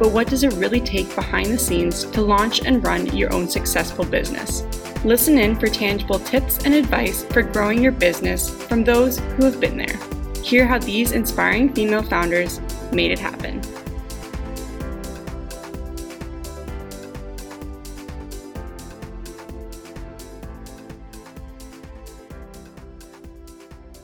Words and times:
But 0.00 0.12
what 0.12 0.28
does 0.28 0.44
it 0.44 0.54
really 0.54 0.80
take 0.80 1.14
behind 1.14 1.48
the 1.48 1.58
scenes 1.58 2.04
to 2.04 2.22
launch 2.22 2.64
and 2.64 2.82
run 2.82 3.14
your 3.14 3.30
own 3.34 3.46
successful 3.46 4.06
business? 4.06 4.64
Listen 5.04 5.36
in 5.36 5.54
for 5.54 5.66
tangible 5.66 6.18
tips 6.20 6.64
and 6.64 6.72
advice 6.72 7.22
for 7.24 7.42
growing 7.42 7.82
your 7.82 7.92
business 7.92 8.48
from 8.48 8.82
those 8.82 9.18
who 9.18 9.44
have 9.44 9.60
been 9.60 9.76
there. 9.76 10.00
Hear 10.42 10.66
how 10.66 10.78
these 10.78 11.12
inspiring 11.12 11.74
female 11.74 12.02
founders 12.02 12.62
made 12.92 13.10
it 13.10 13.18
happen. 13.18 13.60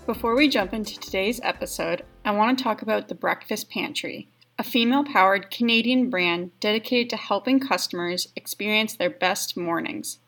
Before 0.05 0.37
we 0.37 0.47
jump 0.49 0.75
into 0.75 1.01
today's 1.01 1.41
episode, 1.43 2.05
I 2.23 2.33
want 2.33 2.59
to 2.59 2.63
talk 2.63 2.83
about 2.83 3.09
the 3.09 3.15
Breakfast 3.15 3.71
Pantry, 3.71 4.29
a 4.59 4.65
female 4.65 5.05
powered 5.05 5.51
Canadian 5.51 6.09
brand 6.09 6.51
dedicated 6.61 7.11
to 7.11 7.17
helping 7.17 7.61
customers 7.61 8.29
experience 8.35 8.95
their 8.95 9.11
best 9.11 9.55
mornings. 9.57 10.19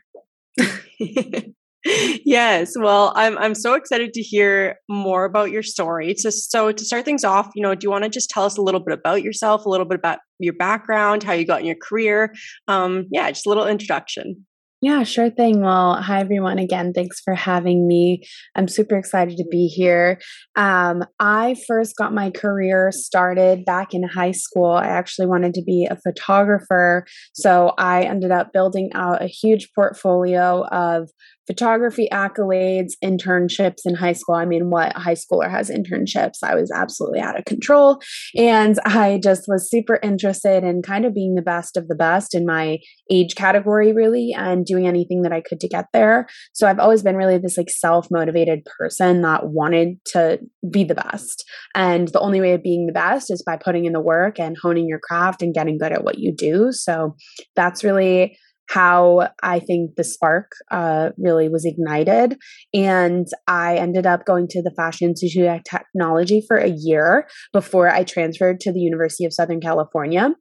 yes, 2.26 2.74
well, 2.78 3.14
I'm 3.16 3.38
I'm 3.38 3.56
so 3.56 3.76
excited 3.76 4.14
to 4.14 4.22
hear 4.22 4.78
more 4.90 5.26
about 5.26 5.52
your 5.52 5.64
story. 5.64 6.16
To, 6.16 6.32
so 6.32 6.72
to 6.72 6.86
start 6.86 7.06
things 7.06 7.24
off, 7.24 7.50
you 7.56 7.62
know, 7.62 7.76
do 7.76 7.86
you 7.86 7.92
want 7.92 8.04
to 8.04 8.10
just 8.10 8.30
tell 8.30 8.44
us 8.46 8.58
a 8.58 8.62
little 8.62 8.80
bit 8.80 8.98
about 8.98 9.22
yourself, 9.22 9.66
a 9.66 9.70
little 9.70 9.86
bit 9.86 9.98
about 10.00 10.20
your 10.40 10.54
background, 10.54 11.24
how 11.24 11.34
you 11.34 11.46
got 11.46 11.62
in 11.62 11.68
your 11.68 11.78
career? 11.82 12.34
Um, 12.68 13.06
yeah, 13.12 13.30
just 13.30 13.46
a 13.46 13.50
little 13.50 13.68
introduction. 13.68 14.47
Yeah, 14.80 15.02
sure 15.02 15.32
thing. 15.32 15.62
Well, 15.62 15.96
hi 15.96 16.20
everyone 16.20 16.60
again. 16.60 16.94
Thanks 16.94 17.20
for 17.20 17.34
having 17.34 17.88
me. 17.88 18.22
I'm 18.56 18.68
super 18.68 18.96
excited 18.96 19.36
to 19.38 19.46
be 19.50 19.66
here. 19.66 20.20
Um, 20.56 21.04
I 21.20 21.56
first 21.68 21.96
got 21.98 22.14
my 22.14 22.30
career 22.30 22.92
started 22.92 23.66
back 23.66 23.96
in 23.96 24.04
high 24.04 24.34
school. 24.34 24.70
I 24.74 24.86
actually 24.86 25.26
wanted 25.26 25.56
to 25.56 25.64
be 25.64 25.88
a 25.90 25.96
photographer. 25.96 27.08
So 27.34 27.74
I 27.80 28.04
ended 28.04 28.30
up 28.30 28.54
building 28.54 28.92
out 28.94 29.24
a 29.24 29.28
huge 29.28 29.70
portfolio 29.74 30.64
of 30.68 31.10
photography 31.48 32.10
accolades, 32.12 32.92
internships 33.04 33.86
in 33.86 33.96
high 33.96 34.14
school. 34.14 34.36
I 34.36 34.46
mean, 34.46 34.70
what 34.70 34.94
high 34.94 35.16
schooler 35.16 35.50
has 35.50 35.72
internships? 35.72 36.44
I 36.44 36.54
was 36.54 36.70
absolutely 36.70 37.22
out 37.22 37.40
of 37.40 37.46
control. 37.46 38.02
And 38.36 38.78
I 38.86 39.20
just 39.24 39.46
was 39.48 39.70
super 39.70 39.98
interested 40.04 40.64
in 40.64 40.82
kind 40.82 41.06
of 41.06 41.14
being 41.14 41.36
the 41.36 41.42
best 41.42 41.78
of 41.78 41.88
the 41.88 41.96
best 41.96 42.36
in 42.36 42.46
my 42.46 42.80
age 43.10 43.36
category, 43.36 43.94
really, 43.94 44.36
and 44.38 44.67
doing 44.68 44.88
anything 44.88 45.22
that 45.24 45.32
I 45.32 45.42
could 45.42 45.60
to 45.62 45.68
get 45.68 45.86
there. 45.94 46.28
So 46.54 46.68
I've 46.68 46.80
always 46.80 47.04
been 47.04 47.16
really 47.16 47.38
this 47.38 47.58
like 47.58 47.70
self 47.70 48.08
motivated 48.12 48.66
person 48.78 49.22
that 49.22 49.48
wanted 49.48 49.98
to 50.14 50.40
be 50.70 50.84
the 50.84 50.96
best. 50.96 51.44
And 51.76 52.10
the 52.10 52.20
only 52.20 52.42
way 52.42 52.54
of 52.54 52.64
being 52.64 52.88
the 52.88 52.94
best 52.94 53.32
is 53.32 53.44
by 53.44 53.58
putting 53.58 53.86
in 53.86 53.94
the 53.94 54.02
work 54.02 54.40
and 54.40 54.58
honing 54.62 54.88
your 54.88 55.00
craft 55.00 55.42
and 55.42 55.54
getting 55.54 55.78
good 55.78 55.92
at 55.92 56.04
what 56.04 56.20
you 56.20 56.34
do. 56.34 56.72
So 56.72 57.16
that's 57.56 57.84
really 57.84 58.38
how 58.70 59.30
I 59.42 59.60
think 59.60 59.96
the 59.96 60.04
spark 60.04 60.52
uh, 60.72 61.12
really 61.18 61.50
was 61.50 61.66
ignited. 61.66 62.38
And 62.74 63.28
I 63.48 63.76
ended 63.76 64.06
up 64.06 64.26
going 64.26 64.48
to 64.50 64.62
the 64.62 64.72
Fashion 64.72 65.10
Institute 65.10 65.46
of 65.46 65.64
Technology 65.64 66.44
for 66.48 66.58
a 66.58 66.70
year 66.70 67.28
before 67.54 67.90
I 67.90 68.04
transferred 68.04 68.60
to 68.62 68.74
the 68.74 68.80
University 68.80 69.26
of 69.26 69.34
Southern 69.34 69.62
California. 69.62 70.32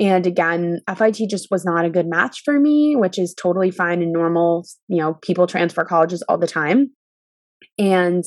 And 0.00 0.26
again, 0.26 0.80
FIT 0.96 1.18
just 1.30 1.48
was 1.50 1.64
not 1.64 1.84
a 1.84 1.90
good 1.90 2.06
match 2.06 2.42
for 2.44 2.58
me, 2.58 2.96
which 2.96 3.18
is 3.18 3.34
totally 3.34 3.70
fine 3.70 4.02
and 4.02 4.12
normal. 4.12 4.66
You 4.88 4.98
know, 4.98 5.14
people 5.22 5.46
transfer 5.46 5.84
colleges 5.84 6.22
all 6.28 6.38
the 6.38 6.46
time. 6.46 6.90
And 7.78 8.24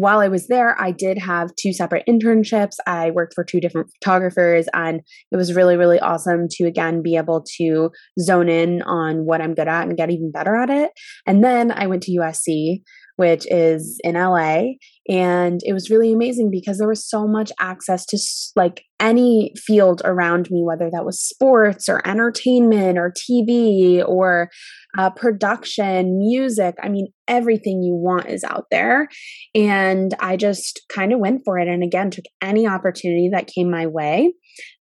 while 0.00 0.20
I 0.20 0.28
was 0.28 0.48
there, 0.48 0.80
I 0.80 0.92
did 0.92 1.18
have 1.18 1.54
two 1.56 1.74
separate 1.74 2.06
internships. 2.08 2.76
I 2.86 3.10
worked 3.10 3.34
for 3.34 3.44
two 3.44 3.60
different 3.60 3.90
photographers, 4.02 4.66
and 4.72 5.02
it 5.30 5.36
was 5.36 5.52
really, 5.52 5.76
really 5.76 6.00
awesome 6.00 6.46
to 6.52 6.64
again 6.64 7.02
be 7.02 7.16
able 7.16 7.44
to 7.58 7.90
zone 8.18 8.48
in 8.48 8.80
on 8.82 9.26
what 9.26 9.42
I'm 9.42 9.52
good 9.52 9.68
at 9.68 9.86
and 9.86 9.98
get 9.98 10.10
even 10.10 10.32
better 10.32 10.56
at 10.56 10.70
it. 10.70 10.92
And 11.26 11.44
then 11.44 11.70
I 11.70 11.86
went 11.86 12.02
to 12.04 12.12
USC, 12.12 12.80
which 13.20 13.46
is 13.50 14.00
in 14.02 14.14
LA. 14.14 14.62
And 15.06 15.60
it 15.64 15.74
was 15.74 15.90
really 15.90 16.10
amazing 16.10 16.50
because 16.50 16.78
there 16.78 16.88
was 16.88 17.06
so 17.06 17.28
much 17.28 17.52
access 17.60 18.06
to 18.06 18.18
like 18.56 18.84
any 18.98 19.52
field 19.56 20.00
around 20.06 20.50
me, 20.50 20.62
whether 20.64 20.88
that 20.90 21.04
was 21.04 21.20
sports 21.20 21.86
or 21.86 22.00
entertainment 22.08 22.96
or 22.96 23.12
TV 23.12 24.02
or 24.02 24.48
uh, 24.96 25.10
production, 25.10 26.16
music. 26.16 26.76
I 26.82 26.88
mean, 26.88 27.08
everything 27.28 27.82
you 27.82 27.94
want 27.94 28.30
is 28.30 28.42
out 28.42 28.68
there. 28.70 29.08
And 29.54 30.14
I 30.18 30.38
just 30.38 30.80
kind 30.88 31.12
of 31.12 31.18
went 31.18 31.42
for 31.44 31.58
it. 31.58 31.68
And 31.68 31.82
again, 31.82 32.10
took 32.10 32.24
any 32.40 32.66
opportunity 32.66 33.28
that 33.34 33.48
came 33.54 33.70
my 33.70 33.86
way. 33.86 34.32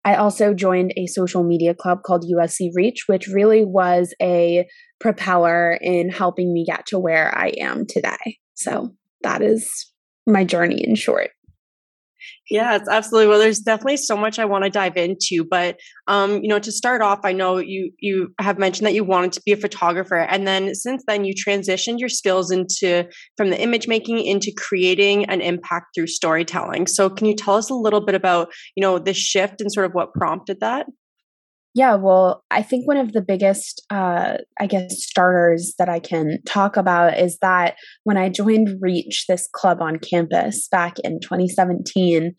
I 0.05 0.15
also 0.15 0.55
joined 0.55 0.93
a 0.97 1.06
social 1.06 1.43
media 1.43 1.75
club 1.75 2.03
called 2.05 2.25
USC 2.25 2.71
Reach, 2.75 3.05
which 3.06 3.28
really 3.28 3.65
was 3.65 4.15
a 4.21 4.66
propeller 5.00 5.78
in 5.81 6.11
helping 6.11 6.53
me 6.53 6.65
get 6.65 6.87
to 6.87 6.99
where 6.99 7.37
I 7.37 7.49
am 7.61 7.87
today. 7.87 8.38
So 8.55 8.94
that 9.22 9.43
is 9.43 9.91
my 10.27 10.44
journey 10.44 10.83
in 10.87 10.94
short. 10.94 11.31
Yeah, 12.51 12.77
it's 12.77 12.89
absolutely. 12.89 13.29
Well, 13.29 13.39
there's 13.39 13.59
definitely 13.59 13.99
so 13.99 14.17
much 14.17 14.39
I 14.39 14.47
want 14.47 14.65
to 14.65 14.71
dive 14.71 14.97
into, 14.97 15.45
but 15.49 15.79
um, 16.07 16.43
you 16.43 16.49
know, 16.49 16.59
to 16.59 16.73
start 16.73 17.03
off, 17.03 17.21
I 17.25 17.33
know 17.33 17.59
you 17.59 17.93
you 17.99 18.33
have 18.41 18.59
mentioned 18.59 18.87
that 18.87 18.95
you 18.95 19.05
wanted 19.05 19.33
to 19.33 19.43
be 19.45 19.53
a 19.53 19.57
photographer, 19.57 20.17
and 20.19 20.47
then 20.47 20.75
since 20.75 21.03
then 21.07 21.25
you 21.27 21.35
transitioned 21.35 21.99
your 21.99 22.09
skills 22.09 22.51
into 22.51 23.06
from 23.37 23.50
the 23.50 23.61
image 23.61 23.87
making 23.87 24.21
into 24.25 24.50
creating 24.56 25.27
an 25.27 25.43
impact 25.43 25.89
through 25.95 26.06
storytelling. 26.06 26.87
So, 26.87 27.11
can 27.11 27.27
you 27.27 27.35
tell 27.35 27.55
us 27.55 27.69
a 27.69 27.75
little 27.75 28.00
bit 28.00 28.15
about 28.15 28.51
you 28.77 28.81
know 28.81 28.99
the 28.99 29.12
shift 29.12 29.61
and 29.61 29.71
sort 29.71 29.85
of 29.85 29.93
what 29.93 30.15
prompted 30.15 30.61
that? 30.61 30.87
Yeah, 31.79 31.95
well, 31.95 32.43
I 32.51 32.63
think 32.63 32.89
one 32.89 32.97
of 32.97 33.13
the 33.13 33.23
biggest, 33.23 33.87
uh, 33.89 34.39
I 34.59 34.67
guess, 34.67 35.01
starters 35.01 35.75
that 35.79 35.89
I 35.89 36.01
can 36.01 36.39
talk 36.45 36.77
about 36.77 37.17
is 37.17 37.39
that 37.41 37.77
when 38.03 38.17
I 38.17 38.31
joined 38.31 38.79
Reach, 38.81 39.27
this 39.29 39.49
club 39.53 39.81
on 39.81 40.01
campus 40.01 40.67
back 40.73 40.99
in 41.05 41.21
2017, 41.21 42.35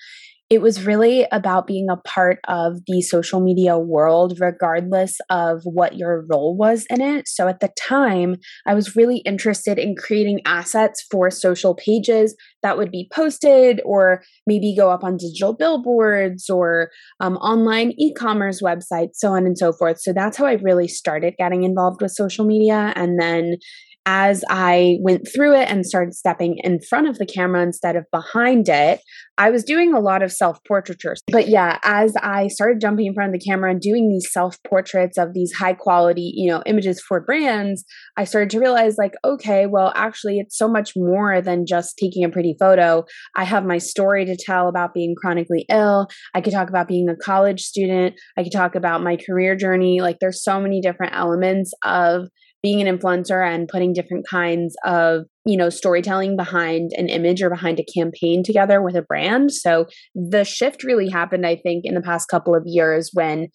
it 0.50 0.62
was 0.62 0.84
really 0.84 1.28
about 1.31 1.68
being 1.68 1.90
a 1.90 1.98
part 1.98 2.40
of 2.48 2.80
the 2.88 3.01
social 3.01 3.40
media 3.40 3.78
world, 3.78 4.40
regardless 4.40 5.18
of 5.30 5.62
what 5.63 5.96
your 5.96 6.25
role 6.28 6.57
was 6.57 6.88
in 6.90 7.01
it. 7.01 7.28
So 7.28 7.48
at 7.48 7.60
the 7.60 7.69
time, 7.80 8.38
I 8.66 8.74
was 8.74 8.96
really 8.96 9.19
interested 9.19 9.78
in 9.78 9.96
creating 9.96 10.42
assets 10.46 11.06
for 11.12 11.30
social 11.30 11.75
pages 11.75 12.36
that 12.63 12.78
would 12.78 12.90
be 12.90 13.07
posted 13.13 13.80
or 13.86 14.24
maybe 14.48 14.75
go 14.75 14.90
up 14.90 15.04
on 15.04 15.18
digital 15.18 15.54
billboards 15.54 16.50
or 16.50 16.90
um, 17.19 17.38
online 17.38 17.94
e 18.00 18.12
commerce 18.13 18.60
websites, 18.60 19.16
so 19.16 19.34
on 19.34 19.45
and 19.45 19.57
so 19.57 19.72
forth. 19.72 20.00
So 20.02 20.13
that's 20.13 20.38
how 20.38 20.45
I 20.45 20.54
really 20.54 20.88
started 20.88 21.36
getting 21.38 21.63
involved 21.63 22.02
with 22.02 22.12
social 22.12 22.45
media. 22.45 22.92
And 22.95 23.19
then 23.19 23.57
as 24.06 24.44
I 24.50 24.98
went 25.01 25.28
through 25.34 25.56
it 25.56 25.69
and 25.69 25.86
started 25.86 26.13
stepping 26.13 26.57
in 26.63 26.80
front 26.90 27.07
of 27.07 27.18
the 27.18 27.25
camera 27.25 27.62
instead 27.62 27.96
of 27.96 28.06
behind 28.12 28.68
it, 28.69 29.01
I 29.38 29.51
was 29.51 29.63
doing 29.63 29.94
a 29.94 30.00
lot 30.00 30.22
of 30.22 30.31
self 30.31 30.60
portraiture. 30.68 31.16
But 31.31 31.48
yeah, 31.48 31.80
as 31.84 32.13
I 32.22 32.48
started 32.48 32.81
jumping 32.81 33.06
in 33.06 33.13
front 33.13 33.34
of 33.34 33.40
the 33.40 33.46
camera 33.46 33.72
and 33.72 33.80
doing 33.80 34.10
these 34.10 34.31
self 34.31 34.57
portraits 34.68 35.18
of 35.18 35.34
these 35.34 35.54
high 35.54 35.74
quality, 35.74 36.34
you 36.36 36.50
know, 36.51 36.62
images 36.66 37.01
for 37.07 37.22
brands, 37.22 37.86
I 38.18 38.25
started 38.25 38.50
to 38.51 38.60
realize 38.60 38.96
like, 38.98 39.13
okay, 39.24 39.66
well, 39.66 39.94
actually, 39.96 40.40
it's 40.40 40.57
so 40.57 40.68
much 40.68 40.94
more 40.95 41.42
than 41.42 41.66
just 41.66 41.98
taking 41.98 42.24
a 42.24 42.30
pretty 42.30 42.56
photo. 42.60 43.06
I 43.36 43.44
have 43.44 43.66
my 43.66 43.78
story 43.78 44.25
to 44.25 44.38
tell 44.38 44.68
about 44.68 44.94
being 44.94 45.16
chronically 45.19 45.66
ill. 45.69 46.07
I 46.34 46.42
could 46.42 46.54
talk 46.54 46.69
about 46.69 46.88
being 46.88 47.07
a 47.10 47.16
college 47.16 47.62
student. 47.62 48.16
I 48.38 48.44
could 48.44 48.52
talk 48.52 48.75
about 48.75 49.04
my 49.04 49.18
career 49.18 49.56
journey. 49.56 50.02
Like, 50.02 50.18
there's 50.19 50.44
so 50.44 50.60
many 50.60 50.81
different 50.81 51.13
elements 51.16 51.72
of 51.84 52.28
being 52.62 52.86
an 52.86 52.98
influencer 52.98 53.46
and 53.46 53.68
putting 53.68 53.94
different 53.94 54.26
kinds 54.30 54.76
of 54.86 55.26
you 55.46 55.58
know 55.58 55.70
storytelling 55.70 56.36
behind 56.36 56.92
an 56.96 57.10
image 57.10 57.42
or 57.42 57.50
behind 57.50 57.80
a 57.80 57.86
campaign 57.98 58.44
together 58.44 58.82
with 58.82 58.96
a 58.96 59.02
brand. 59.02 59.52
So 59.52 59.88
the 60.16 60.44
shift 60.44 60.84
really 60.84 61.10
happened 61.10 61.46
i 61.46 61.56
think 61.56 61.86
in 61.86 61.96
the 61.96 62.02
past 62.02 62.28
couple 62.28 62.56
of 62.56 62.64
years 62.66 63.10
when 63.14 63.48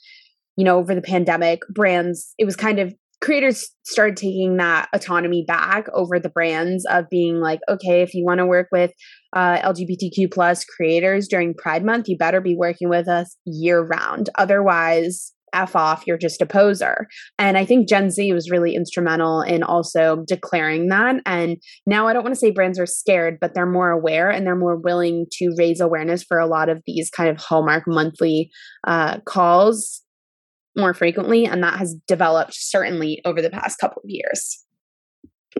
you 0.56 0.64
know 0.64 0.78
over 0.78 0.94
the 0.94 1.02
pandemic 1.02 1.60
brands 1.72 2.34
it 2.38 2.44
was 2.44 2.56
kind 2.56 2.78
of 2.78 2.94
creators 3.20 3.70
started 3.84 4.16
taking 4.16 4.56
that 4.58 4.88
autonomy 4.92 5.44
back 5.46 5.86
over 5.94 6.18
the 6.18 6.28
brands 6.28 6.84
of 6.90 7.08
being 7.10 7.40
like 7.40 7.60
okay 7.68 8.02
if 8.02 8.14
you 8.14 8.24
want 8.24 8.38
to 8.38 8.46
work 8.46 8.68
with 8.70 8.92
uh, 9.34 9.58
lgbtq 9.58 10.30
plus 10.32 10.64
creators 10.64 11.28
during 11.28 11.54
pride 11.54 11.84
month 11.84 12.08
you 12.08 12.16
better 12.16 12.40
be 12.40 12.56
working 12.56 12.88
with 12.88 13.08
us 13.08 13.36
year 13.44 13.80
round. 13.82 14.30
Otherwise 14.36 15.32
F 15.54 15.76
off, 15.76 16.06
you're 16.06 16.18
just 16.18 16.42
a 16.42 16.46
poser. 16.46 17.06
And 17.38 17.56
I 17.56 17.64
think 17.64 17.88
Gen 17.88 18.10
Z 18.10 18.32
was 18.32 18.50
really 18.50 18.74
instrumental 18.74 19.42
in 19.42 19.62
also 19.62 20.24
declaring 20.26 20.88
that. 20.88 21.16
And 21.26 21.56
now 21.86 22.06
I 22.06 22.12
don't 22.12 22.22
want 22.22 22.34
to 22.34 22.40
say 22.40 22.50
brands 22.50 22.78
are 22.78 22.86
scared, 22.86 23.38
but 23.40 23.54
they're 23.54 23.66
more 23.66 23.90
aware 23.90 24.30
and 24.30 24.46
they're 24.46 24.56
more 24.56 24.76
willing 24.76 25.26
to 25.32 25.54
raise 25.58 25.80
awareness 25.80 26.22
for 26.22 26.38
a 26.38 26.46
lot 26.46 26.68
of 26.68 26.82
these 26.86 27.10
kind 27.10 27.30
of 27.30 27.38
hallmark 27.38 27.84
monthly 27.86 28.50
uh, 28.86 29.18
calls 29.20 30.02
more 30.76 30.94
frequently. 30.94 31.46
And 31.46 31.62
that 31.62 31.78
has 31.78 31.94
developed 32.06 32.54
certainly 32.54 33.20
over 33.24 33.40
the 33.40 33.50
past 33.50 33.78
couple 33.78 34.02
of 34.04 34.10
years. 34.10 34.63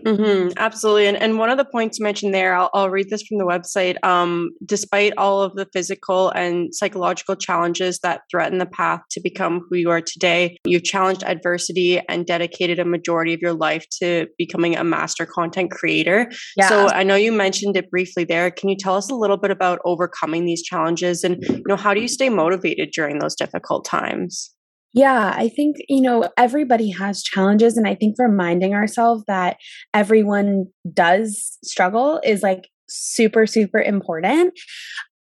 Mm-hmm, 0.03 0.53
absolutely. 0.57 1.07
And, 1.07 1.17
and 1.17 1.37
one 1.37 1.49
of 1.49 1.57
the 1.57 1.65
points 1.65 1.99
you 1.99 2.03
mentioned 2.03 2.33
there, 2.33 2.55
I'll, 2.55 2.69
I'll 2.73 2.89
read 2.89 3.09
this 3.09 3.23
from 3.23 3.37
the 3.37 3.45
website. 3.45 4.03
Um, 4.03 4.51
despite 4.65 5.13
all 5.17 5.41
of 5.41 5.55
the 5.55 5.67
physical 5.73 6.29
and 6.31 6.73
psychological 6.73 7.35
challenges 7.35 7.99
that 7.99 8.21
threaten 8.29 8.57
the 8.57 8.65
path 8.65 9.01
to 9.11 9.21
become 9.21 9.65
who 9.69 9.77
you 9.77 9.89
are 9.89 10.01
today, 10.01 10.57
you've 10.65 10.83
challenged 10.83 11.23
adversity 11.23 12.01
and 12.07 12.25
dedicated 12.25 12.79
a 12.79 12.85
majority 12.85 13.33
of 13.33 13.41
your 13.41 13.53
life 13.53 13.85
to 14.01 14.27
becoming 14.37 14.75
a 14.75 14.83
master 14.83 15.25
content 15.25 15.71
creator. 15.71 16.31
Yeah. 16.57 16.69
So 16.69 16.87
I 16.87 17.03
know 17.03 17.15
you 17.15 17.31
mentioned 17.31 17.77
it 17.77 17.89
briefly 17.89 18.25
there. 18.25 18.51
Can 18.51 18.69
you 18.69 18.75
tell 18.77 18.95
us 18.95 19.09
a 19.09 19.15
little 19.15 19.37
bit 19.37 19.51
about 19.51 19.79
overcoming 19.85 20.45
these 20.45 20.61
challenges 20.61 21.23
and 21.23 21.43
you 21.43 21.63
know 21.67 21.75
how 21.75 21.93
do 21.93 22.01
you 22.01 22.07
stay 22.07 22.29
motivated 22.29 22.91
during 22.91 23.19
those 23.19 23.35
difficult 23.35 23.85
times? 23.85 24.54
Yeah, 24.95 25.33
I 25.35 25.49
think, 25.49 25.75
you 25.89 25.99
know, 26.01 26.29
everybody 26.37 26.89
has 26.89 27.21
challenges. 27.21 27.75
And 27.75 27.85
I 27.85 27.95
think 27.95 28.15
reminding 28.17 28.73
ourselves 28.73 29.25
that 29.27 29.57
everyone 29.93 30.67
does 30.93 31.57
struggle 31.65 32.21
is 32.23 32.41
like 32.41 32.69
super, 32.87 33.45
super 33.45 33.81
important. 33.81 34.53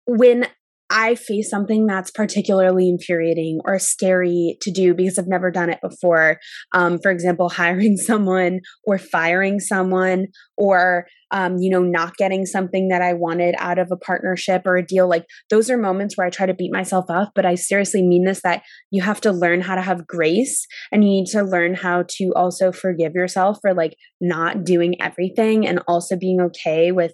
When 0.08 0.48
I 0.90 1.16
face 1.16 1.50
something 1.50 1.86
that's 1.86 2.10
particularly 2.10 2.90
infuriating 2.90 3.60
or 3.66 3.78
scary 3.78 4.58
to 4.62 4.72
do 4.72 4.94
because 4.94 5.20
I've 5.20 5.28
never 5.28 5.52
done 5.52 5.70
it 5.70 5.80
before. 5.82 6.40
Um, 6.74 7.00
for 7.00 7.12
example, 7.12 7.50
hiring 7.60 7.98
someone 7.98 8.62
or 8.84 8.98
firing 8.98 9.60
someone 9.60 10.28
or, 10.58 11.06
um, 11.32 11.58
you 11.60 11.70
know, 11.70 11.84
not 11.84 12.18
getting 12.18 12.46
something 12.46 12.88
that 12.88 13.02
I 13.02 13.14
wanted 13.14 13.56
out 13.60 13.78
of 13.78 13.90
a 13.92 13.98
partnership 13.98 14.64
or 14.66 14.78
a 14.78 14.86
deal. 14.86 15.08
Like 15.08 15.26
those 15.50 15.70
are 15.70 15.78
moments 15.78 16.18
where 16.18 16.26
I 16.26 16.32
try 16.32 16.48
to 16.48 16.54
beat 16.54 16.72
myself 16.72 17.06
up, 17.10 17.32
but 17.36 17.46
I 17.46 17.56
seriously 17.56 18.02
mean 18.02 18.26
this 18.26 18.42
that 18.42 18.64
you 18.90 19.04
have 19.04 19.22
to 19.22 19.32
learn 19.32 19.62
how 19.62 19.76
to 19.76 19.82
have 19.82 20.08
grace 20.08 20.66
and 20.92 21.04
you 21.04 21.10
need 21.10 21.28
to 21.28 21.44
learn 21.44 21.76
how 21.76 22.06
to 22.08 22.34
also 22.36 22.72
forgive 22.72 23.14
yourself 23.14 23.60
for 23.62 23.74
like 23.74 23.96
not 24.20 24.64
doing 24.64 25.00
everything 25.02 25.68
and 25.68 25.82
also 25.88 26.18
being 26.18 26.42
okay 26.42 26.92
with 26.92 27.14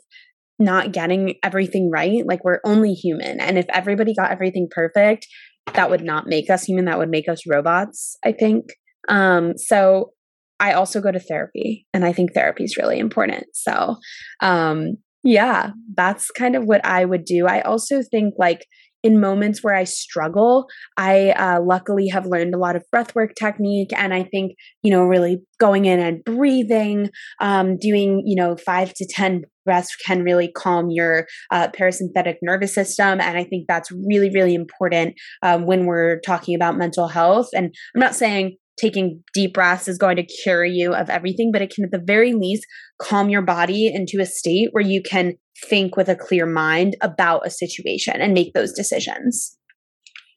not 0.59 0.91
getting 0.91 1.35
everything 1.43 1.89
right. 1.91 2.23
Like 2.25 2.43
we're 2.43 2.61
only 2.65 2.93
human. 2.93 3.39
And 3.39 3.57
if 3.57 3.65
everybody 3.73 4.13
got 4.13 4.31
everything 4.31 4.67
perfect, 4.71 5.27
that 5.73 5.89
would 5.89 6.03
not 6.03 6.27
make 6.27 6.49
us 6.49 6.63
human. 6.63 6.85
That 6.85 6.97
would 6.97 7.09
make 7.09 7.27
us 7.27 7.41
robots, 7.49 8.17
I 8.23 8.31
think. 8.31 8.65
Um, 9.07 9.57
so 9.57 10.11
I 10.59 10.73
also 10.73 11.01
go 11.01 11.11
to 11.11 11.19
therapy 11.19 11.85
and 11.93 12.05
I 12.05 12.13
think 12.13 12.33
therapy 12.33 12.63
is 12.63 12.77
really 12.77 12.99
important. 12.99 13.45
So, 13.53 13.97
um, 14.41 14.95
yeah, 15.23 15.71
that's 15.95 16.31
kind 16.31 16.55
of 16.55 16.65
what 16.65 16.85
I 16.85 17.03
would 17.03 17.25
do. 17.25 17.47
I 17.47 17.61
also 17.61 18.01
think 18.09 18.35
like 18.37 18.65
in 19.05 19.19
moments 19.19 19.63
where 19.63 19.75
I 19.75 19.83
struggle, 19.83 20.65
I 20.97 21.29
uh, 21.29 21.61
luckily 21.61 22.07
have 22.07 22.25
learned 22.25 22.55
a 22.55 22.57
lot 22.57 22.75
of 22.75 22.83
breathwork 22.93 23.35
technique. 23.35 23.91
And 23.95 24.15
I 24.15 24.23
think, 24.23 24.53
you 24.81 24.89
know, 24.89 25.03
really 25.03 25.43
going 25.59 25.85
in 25.85 25.99
and 25.99 26.23
breathing, 26.23 27.11
um, 27.39 27.77
doing, 27.77 28.23
you 28.25 28.35
know, 28.35 28.57
five 28.57 28.95
to 28.95 29.07
10 29.07 29.43
breaths 29.63 29.95
can 29.95 30.23
really 30.23 30.51
calm 30.51 30.89
your 30.89 31.27
uh, 31.51 31.67
parasympathetic 31.67 32.37
nervous 32.41 32.73
system. 32.73 33.21
And 33.21 33.37
I 33.37 33.43
think 33.43 33.65
that's 33.67 33.91
really, 33.91 34.31
really 34.31 34.55
important 34.55 35.13
um, 35.43 35.67
when 35.67 35.85
we're 35.85 36.19
talking 36.21 36.55
about 36.55 36.75
mental 36.75 37.07
health. 37.07 37.49
And 37.53 37.75
I'm 37.93 38.01
not 38.01 38.15
saying 38.15 38.57
taking 38.77 39.23
deep 39.33 39.53
breaths 39.53 39.87
is 39.87 39.97
going 39.97 40.17
to 40.17 40.23
cure 40.23 40.65
you 40.65 40.93
of 40.93 41.09
everything, 41.09 41.51
but 41.51 41.61
it 41.61 41.73
can 41.73 41.85
at 41.85 41.91
the 41.91 42.03
very 42.03 42.33
least 42.33 42.65
calm 42.99 43.29
your 43.29 43.41
body 43.41 43.87
into 43.93 44.19
a 44.21 44.25
state 44.25 44.69
where 44.71 44.83
you 44.83 45.01
can 45.01 45.33
think 45.67 45.95
with 45.95 46.09
a 46.09 46.15
clear 46.15 46.45
mind 46.45 46.95
about 47.01 47.45
a 47.45 47.49
situation 47.49 48.21
and 48.21 48.33
make 48.33 48.53
those 48.53 48.73
decisions. 48.73 49.57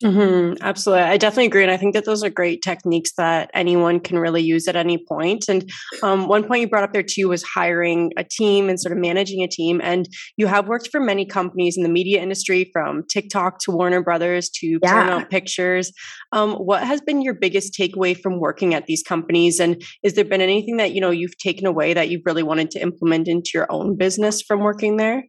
Mm-hmm, 0.02 0.62
absolutely. 0.62 1.02
I 1.02 1.16
definitely 1.16 1.46
agree. 1.46 1.62
And 1.64 1.72
I 1.72 1.76
think 1.76 1.94
that 1.94 2.04
those 2.04 2.22
are 2.22 2.30
great 2.30 2.62
techniques 2.62 3.14
that 3.16 3.50
anyone 3.52 3.98
can 3.98 4.18
really 4.18 4.42
use 4.42 4.68
at 4.68 4.76
any 4.76 4.96
point. 4.96 5.46
And 5.48 5.68
um, 6.04 6.28
one 6.28 6.44
point 6.44 6.60
you 6.60 6.68
brought 6.68 6.84
up 6.84 6.92
there 6.92 7.02
too 7.02 7.28
was 7.28 7.42
hiring 7.42 8.12
a 8.16 8.22
team 8.22 8.68
and 8.68 8.80
sort 8.80 8.92
of 8.92 8.98
managing 8.98 9.42
a 9.42 9.48
team. 9.48 9.80
And 9.82 10.08
you 10.36 10.46
have 10.46 10.68
worked 10.68 10.90
for 10.92 11.00
many 11.00 11.26
companies 11.26 11.76
in 11.76 11.82
the 11.82 11.88
media 11.88 12.22
industry 12.22 12.70
from 12.72 13.02
TikTok 13.10 13.58
to 13.60 13.72
Warner 13.72 14.00
Brothers 14.00 14.48
to 14.60 14.78
yeah. 14.80 14.92
Paramount 14.92 15.30
Pictures. 15.30 15.92
Um, 16.30 16.54
what 16.54 16.84
has 16.84 17.00
been 17.00 17.20
your 17.20 17.34
biggest 17.34 17.74
takeaway 17.74 18.16
from 18.16 18.38
working 18.38 18.74
at 18.74 18.86
these 18.86 19.02
companies? 19.02 19.58
And 19.58 19.82
is 20.04 20.14
there 20.14 20.24
been 20.24 20.40
anything 20.40 20.76
that, 20.76 20.92
you 20.92 21.00
know, 21.00 21.10
you've 21.10 21.36
taken 21.38 21.66
away 21.66 21.92
that 21.94 22.08
you've 22.08 22.22
really 22.24 22.44
wanted 22.44 22.70
to 22.72 22.80
implement 22.80 23.26
into 23.26 23.50
your 23.52 23.66
own 23.68 23.96
business 23.96 24.42
from 24.42 24.61
working 24.61 24.96
there? 24.96 25.25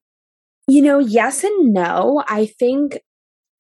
You 0.68 0.84
know, 0.84 1.00
yes 1.00 1.44
and 1.44 1.74
no. 1.74 2.24
I 2.28 2.46
think 2.46 3.00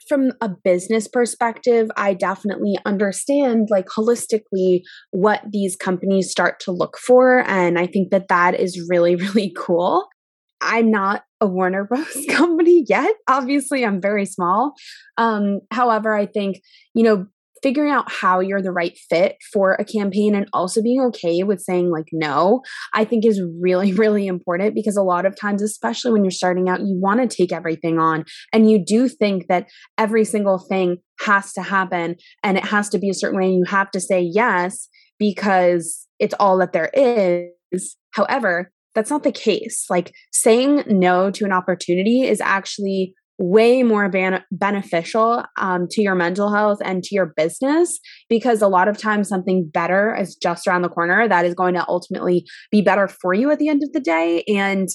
from 0.09 0.33
a 0.41 0.49
business 0.49 1.07
perspective, 1.07 1.89
I 1.95 2.15
definitely 2.15 2.77
understand 2.85 3.69
like 3.69 3.85
holistically 3.85 4.81
what 5.11 5.41
these 5.49 5.75
companies 5.75 6.31
start 6.31 6.59
to 6.61 6.71
look 6.71 6.97
for. 6.97 7.47
And 7.47 7.79
I 7.79 7.85
think 7.85 8.09
that 8.11 8.27
that 8.27 8.59
is 8.59 8.87
really, 8.89 9.15
really 9.33 9.53
cool. 9.55 10.07
I'm 10.61 10.91
not 10.91 11.23
a 11.39 11.47
Warner 11.47 11.85
Bros. 11.85 12.25
company 12.29 12.83
yet. 12.89 13.15
Obviously, 13.29 13.85
I'm 13.85 14.01
very 14.01 14.25
small. 14.25 14.73
Um, 15.17 15.61
however, 15.71 16.13
I 16.13 16.25
think, 16.25 16.61
you 16.93 17.03
know, 17.03 17.27
figuring 17.61 17.91
out 17.91 18.11
how 18.11 18.39
you're 18.39 18.61
the 18.61 18.71
right 18.71 18.97
fit 19.09 19.37
for 19.53 19.73
a 19.73 19.85
campaign 19.85 20.35
and 20.35 20.47
also 20.53 20.81
being 20.81 21.01
okay 21.01 21.43
with 21.43 21.61
saying 21.61 21.91
like 21.91 22.07
no, 22.11 22.61
I 22.93 23.05
think 23.05 23.25
is 23.25 23.41
really, 23.61 23.93
really 23.99 24.27
important 24.27 24.75
because 24.75 24.97
a 24.97 25.03
lot 25.03 25.25
of 25.25 25.39
times, 25.39 25.61
especially 25.61 26.11
when 26.11 26.23
you're 26.23 26.31
starting 26.31 26.69
out, 26.69 26.81
you 26.81 26.97
want 26.99 27.21
to 27.21 27.35
take 27.35 27.51
everything 27.51 27.99
on 27.99 28.25
and 28.53 28.69
you 28.69 28.83
do 28.83 29.07
think 29.07 29.47
that 29.47 29.67
every 29.97 30.25
single 30.25 30.59
thing 30.59 30.97
has 31.21 31.53
to 31.53 31.61
happen 31.61 32.15
and 32.43 32.57
it 32.57 32.65
has 32.65 32.89
to 32.89 32.99
be 32.99 33.09
a 33.09 33.13
certain 33.13 33.39
way 33.39 33.45
and 33.45 33.55
you 33.55 33.65
have 33.67 33.91
to 33.91 33.99
say 33.99 34.21
yes 34.21 34.87
because 35.17 36.07
it's 36.19 36.35
all 36.39 36.57
that 36.57 36.73
there 36.73 36.89
is. 36.93 37.95
However, 38.11 38.71
that's 38.95 39.11
not 39.11 39.23
the 39.23 39.31
case. 39.31 39.85
Like 39.89 40.13
saying 40.31 40.83
no 40.87 41.29
to 41.31 41.45
an 41.45 41.51
opportunity 41.51 42.23
is 42.23 42.41
actually 42.41 43.13
way 43.39 43.83
more 43.83 44.09
ban- 44.09 44.43
beneficial 44.51 45.43
um, 45.57 45.87
to 45.89 46.01
your 46.01 46.13
mental 46.13 46.53
health 46.53 46.79
and 46.83 47.01
to 47.03 47.15
your 47.15 47.33
business 47.37 47.99
because 48.29 48.61
a 48.61 48.67
lot 48.67 48.89
of 48.89 48.97
times 48.97 49.29
something 49.29 49.69
better 49.73 50.15
is 50.15 50.35
just 50.35 50.67
around 50.67 50.81
the 50.81 50.89
corner 50.89 51.27
that 51.27 51.45
is 51.45 51.53
going 51.53 51.73
to 51.73 51.85
ultimately 51.87 52.45
be 52.69 52.81
better 52.81 53.07
for 53.07 53.33
you 53.33 53.49
at 53.49 53.57
the 53.57 53.69
end 53.69 53.81
of 53.81 53.93
the 53.93 54.01
day. 54.01 54.43
And 54.49 54.89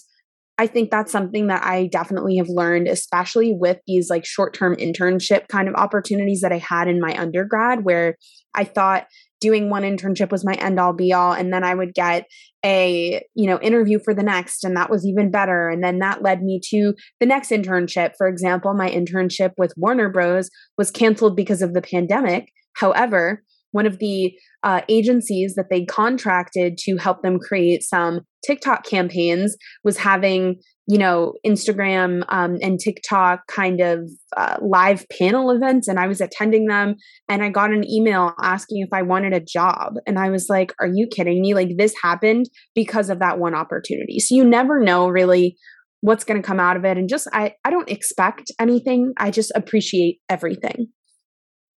I 0.59 0.67
think 0.67 0.91
that's 0.91 1.11
something 1.11 1.49
that 1.49 1.65
I 1.65 1.89
definitely 1.91 2.37
have 2.37 2.49
learned, 2.49 2.87
especially 2.87 3.53
with 3.59 3.79
these 3.87 4.09
like 4.09 4.25
short 4.25 4.55
term 4.55 4.77
internship 4.77 5.49
kind 5.49 5.69
of 5.69 5.75
opportunities 5.75 6.43
that 6.43 6.53
I 6.53 6.59
had 6.59 6.87
in 6.87 7.01
my 7.01 7.19
undergrad, 7.19 7.85
where 7.85 8.17
I 8.55 8.65
thought 8.65 9.07
doing 9.45 9.69
one 9.69 9.83
internship 9.83 10.33
was 10.33 10.45
my 10.45 10.55
end 10.55 10.81
all 10.81 10.95
be 10.95 11.13
all 11.13 11.33
and 11.33 11.53
then 11.53 11.63
i 11.63 11.75
would 11.75 11.93
get 11.93 12.27
a 12.65 13.23
you 13.35 13.47
know 13.47 13.61
interview 13.61 13.99
for 14.03 14.15
the 14.15 14.23
next 14.23 14.65
and 14.65 14.77
that 14.77 14.91
was 14.91 15.07
even 15.07 15.31
better. 15.31 15.69
And 15.69 15.85
then 15.85 15.99
that 15.99 16.23
led 16.23 16.43
me 16.43 16.61
to 16.71 16.95
the 17.21 17.27
next 17.27 17.51
internship. 17.51 18.13
For 18.17 18.27
example 18.27 18.75
my 18.75 18.91
internship 18.91 19.53
with 19.57 19.75
warner 19.77 20.09
bros. 20.09 20.51
was 20.79 20.91
canceled 20.91 21.37
because 21.37 21.63
of 21.63 21.75
the 21.75 21.83
pandemic. 21.83 22.49
However 22.77 23.43
one 23.75 23.87
of 23.87 23.99
the 23.99 24.33
uh, 24.63 24.83
agencies 24.89 25.55
that 25.57 25.67
they 25.71 25.85
contracted 25.85 26.79
to 26.79 26.97
help 26.97 27.23
them 27.23 27.39
create 27.39 27.83
some 27.83 28.21
TikTok 28.47 28.85
campaigns 28.85 29.57
was 29.83 29.99
having 29.99 30.57
you 30.87 30.99
know 30.99 31.33
instagram 31.47 32.23
um, 32.29 32.59
and 32.61 32.79
tiktok 32.79 33.41
kind 33.47 33.81
of 33.81 34.01
uh, 34.37 34.59
live 34.61 35.07
panel 35.19 35.51
events 35.51 35.89
and 35.89 35.99
i 35.99 36.07
was 36.07 36.21
attending 36.21 36.67
them 36.67 36.95
and 37.27 37.43
i 37.43 37.49
got 37.49 37.73
an 37.73 37.91
email 37.91 38.35
asking 38.43 38.83
if 38.83 38.91
i 38.93 39.01
wanted 39.01 39.33
a 39.33 39.41
job 39.41 39.95
and 40.07 40.19
i 40.19 40.29
was 40.29 40.51
like 40.51 40.75
are 40.79 40.91
you 40.93 41.07
kidding 41.07 41.41
me? 41.41 41.55
Like 41.55 41.77
this 41.77 41.95
happened 42.03 42.47
because 42.75 43.11
of 43.11 43.19
that 43.21 43.39
one 43.39 43.55
opportunity. 43.55 44.19
So 44.19 44.35
you 44.35 44.45
never 44.45 44.81
know 44.81 45.09
really 45.09 45.57
what's 46.01 46.25
going 46.25 46.41
to 46.41 46.47
come 46.47 46.61
out 46.61 46.77
of 46.77 46.85
it 46.85 46.99
and 46.99 47.09
just 47.09 47.27
i 47.33 47.55
i 47.65 47.71
don't 47.71 47.91
expect 47.91 48.53
anything 48.61 49.15
i 49.17 49.31
just 49.31 49.51
appreciate 49.55 50.21
everything 50.29 50.89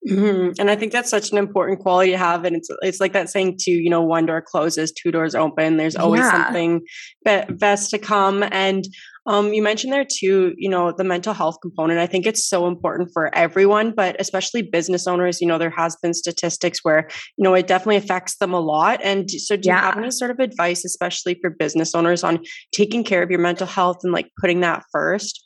Mm-hmm. 0.09 0.61
And 0.61 0.71
I 0.71 0.77
think 0.77 0.93
that's 0.93 1.09
such 1.09 1.33
an 1.33 1.39
important 1.39 1.81
quality 1.81 2.11
to 2.11 2.19
have. 2.19 2.45
And 2.45 2.57
it's 2.57 2.69
it's 2.83 3.01
like 3.01 3.15
that 3.15 3.31
saying 3.31 3.59
too, 3.61 3.73
you 3.73 3.89
know, 3.89 4.03
one 4.03 4.27
door 4.27 4.43
closes, 4.43 4.93
two 4.93 5.11
doors 5.11 5.35
open. 5.35 5.79
There's 5.79 5.97
always 5.97 6.21
yeah. 6.21 6.45
something 6.45 6.83
be- 7.25 7.55
best 7.55 7.91
to 7.91 7.99
come. 7.99 8.45
And 8.51 8.85
um, 9.27 9.55
you 9.55 9.63
mentioned 9.63 9.93
there 9.95 10.05
too, 10.05 10.55
you 10.59 10.69
know, 10.69 10.93
the 10.93 11.05
mental 11.05 11.33
health 11.33 11.57
component. 11.63 11.99
I 11.99 12.07
think 12.07 12.27
it's 12.27 12.47
so 12.47 12.67
important 12.67 13.09
for 13.15 13.35
everyone, 13.35 13.95
but 13.97 14.17
especially 14.21 14.61
business 14.61 15.07
owners. 15.07 15.41
You 15.41 15.47
know, 15.47 15.57
there 15.57 15.71
has 15.71 15.97
been 16.03 16.13
statistics 16.13 16.81
where 16.83 17.09
you 17.39 17.43
know 17.43 17.55
it 17.55 17.67
definitely 17.67 17.97
affects 17.97 18.37
them 18.37 18.53
a 18.53 18.61
lot. 18.61 19.01
And 19.03 19.31
so, 19.31 19.57
do 19.57 19.69
yeah. 19.69 19.77
you 19.77 19.85
have 19.87 19.97
any 19.97 20.11
sort 20.11 20.31
of 20.31 20.39
advice, 20.41 20.85
especially 20.85 21.39
for 21.41 21.49
business 21.49 21.95
owners, 21.95 22.23
on 22.23 22.41
taking 22.73 23.05
care 23.05 23.23
of 23.23 23.31
your 23.31 23.41
mental 23.41 23.67
health 23.67 23.99
and 24.03 24.13
like 24.13 24.29
putting 24.39 24.61
that 24.61 24.85
first? 24.93 25.44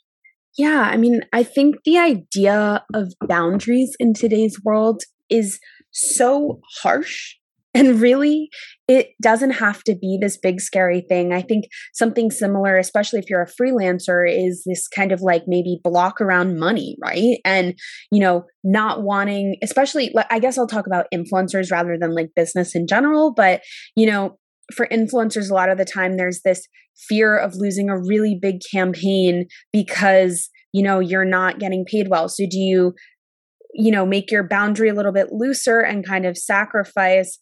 Yeah, 0.57 0.81
I 0.91 0.97
mean, 0.97 1.21
I 1.31 1.43
think 1.43 1.75
the 1.85 1.97
idea 1.97 2.83
of 2.93 3.13
boundaries 3.27 3.95
in 3.99 4.13
today's 4.13 4.59
world 4.63 5.03
is 5.29 5.59
so 5.91 6.61
harsh. 6.81 7.35
And 7.75 8.01
really, 8.01 8.49
it 8.87 9.09
doesn't 9.21 9.51
have 9.51 9.83
to 9.83 9.95
be 9.95 10.17
this 10.19 10.39
big, 10.39 10.59
scary 10.59 11.01
thing. 11.07 11.31
I 11.31 11.43
think 11.43 11.65
something 11.93 12.31
similar, 12.31 12.77
especially 12.77 13.19
if 13.19 13.29
you're 13.29 13.43
a 13.43 13.47
freelancer, 13.61 14.25
is 14.27 14.63
this 14.65 14.87
kind 14.87 15.11
of 15.11 15.21
like 15.21 15.43
maybe 15.45 15.79
block 15.83 16.19
around 16.19 16.57
money, 16.59 16.97
right? 16.99 17.37
And, 17.45 17.75
you 18.11 18.21
know, 18.21 18.45
not 18.63 19.03
wanting, 19.03 19.57
especially, 19.61 20.11
I 20.31 20.39
guess 20.39 20.57
I'll 20.57 20.65
talk 20.65 20.87
about 20.87 21.05
influencers 21.13 21.71
rather 21.71 21.95
than 21.95 22.15
like 22.15 22.31
business 22.35 22.73
in 22.73 22.87
general, 22.87 23.35
but, 23.35 23.61
you 23.95 24.07
know, 24.07 24.38
for 24.73 24.87
influencers, 24.87 25.49
a 25.49 25.53
lot 25.53 25.69
of 25.69 25.77
the 25.77 25.85
time 25.85 26.17
there's 26.17 26.41
this 26.43 26.67
fear 27.07 27.37
of 27.37 27.55
losing 27.55 27.89
a 27.89 27.99
really 27.99 28.37
big 28.39 28.59
campaign 28.71 29.45
because, 29.71 30.49
you 30.73 30.83
know, 30.83 30.99
you're 30.99 31.25
not 31.25 31.59
getting 31.59 31.85
paid 31.85 32.07
well. 32.09 32.29
So 32.29 32.45
do 32.49 32.57
you, 32.57 32.93
you 33.73 33.91
know, 33.91 34.05
make 34.05 34.31
your 34.31 34.47
boundary 34.47 34.89
a 34.89 34.93
little 34.93 35.13
bit 35.13 35.31
looser 35.31 35.79
and 35.79 36.05
kind 36.05 36.25
of 36.25 36.37
sacrifice 36.37 37.39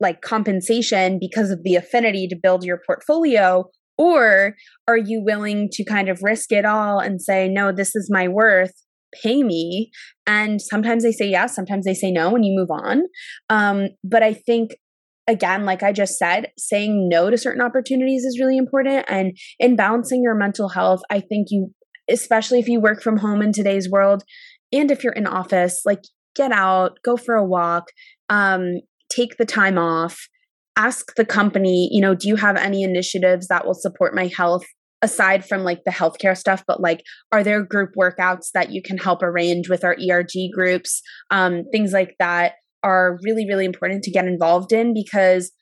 like 0.00 0.20
compensation 0.20 1.18
because 1.20 1.50
of 1.50 1.62
the 1.64 1.74
affinity 1.74 2.28
to 2.28 2.36
build 2.40 2.64
your 2.64 2.80
portfolio? 2.86 3.64
Or 3.96 4.54
are 4.86 4.96
you 4.96 5.22
willing 5.24 5.68
to 5.72 5.84
kind 5.84 6.08
of 6.08 6.22
risk 6.22 6.52
it 6.52 6.64
all 6.64 7.00
and 7.00 7.20
say, 7.20 7.48
no, 7.48 7.72
this 7.72 7.96
is 7.96 8.08
my 8.10 8.28
worth? 8.28 8.72
pay 9.22 9.42
me 9.42 9.90
and 10.26 10.60
sometimes 10.60 11.02
they 11.02 11.12
say 11.12 11.26
yes 11.26 11.54
sometimes 11.54 11.86
they 11.86 11.94
say 11.94 12.10
no 12.10 12.34
and 12.34 12.44
you 12.44 12.54
move 12.54 12.70
on 12.70 13.04
um, 13.48 13.88
but 14.04 14.22
i 14.22 14.34
think 14.34 14.76
again, 15.28 15.64
like 15.66 15.82
I 15.82 15.92
just 15.92 16.18
said, 16.18 16.50
saying 16.56 17.08
no 17.08 17.30
to 17.30 17.38
certain 17.38 17.60
opportunities 17.60 18.24
is 18.24 18.40
really 18.40 18.56
important. 18.56 19.04
And 19.08 19.36
in 19.60 19.76
balancing 19.76 20.22
your 20.22 20.34
mental 20.34 20.70
health, 20.70 21.02
I 21.10 21.20
think 21.20 21.48
you, 21.50 21.72
especially 22.10 22.58
if 22.58 22.66
you 22.66 22.80
work 22.80 23.02
from 23.02 23.18
home 23.18 23.42
in 23.42 23.52
today's 23.52 23.88
world, 23.88 24.24
and 24.72 24.90
if 24.90 25.04
you're 25.04 25.12
in 25.12 25.26
office, 25.26 25.82
like 25.84 26.00
get 26.34 26.50
out, 26.50 26.98
go 27.04 27.16
for 27.16 27.34
a 27.34 27.44
walk, 27.44 27.90
um, 28.30 28.80
take 29.10 29.36
the 29.36 29.46
time 29.46 29.78
off, 29.78 30.28
ask 30.76 31.14
the 31.16 31.24
company, 31.24 31.88
you 31.92 32.00
know, 32.00 32.14
do 32.14 32.26
you 32.26 32.36
have 32.36 32.56
any 32.56 32.82
initiatives 32.82 33.48
that 33.48 33.66
will 33.66 33.74
support 33.74 34.14
my 34.14 34.26
health? 34.26 34.64
aside 35.00 35.44
from 35.44 35.62
like 35.62 35.84
the 35.84 35.92
healthcare 35.92 36.36
stuff 36.36 36.64
but 36.66 36.80
like 36.80 37.04
are 37.30 37.44
there 37.44 37.62
group 37.62 37.90
workouts 37.96 38.46
that 38.52 38.72
you 38.72 38.82
can 38.82 38.98
help 38.98 39.22
arrange 39.22 39.68
with 39.68 39.84
our 39.84 39.96
erg 40.10 40.26
groups 40.52 41.02
um, 41.30 41.62
things 41.70 41.92
like 41.92 42.16
that 42.18 42.54
are 42.82 43.18
really, 43.22 43.46
really 43.46 43.64
important 43.64 44.02
to 44.04 44.10
get 44.10 44.26
involved 44.26 44.72
in 44.72 44.94
because 44.94 45.52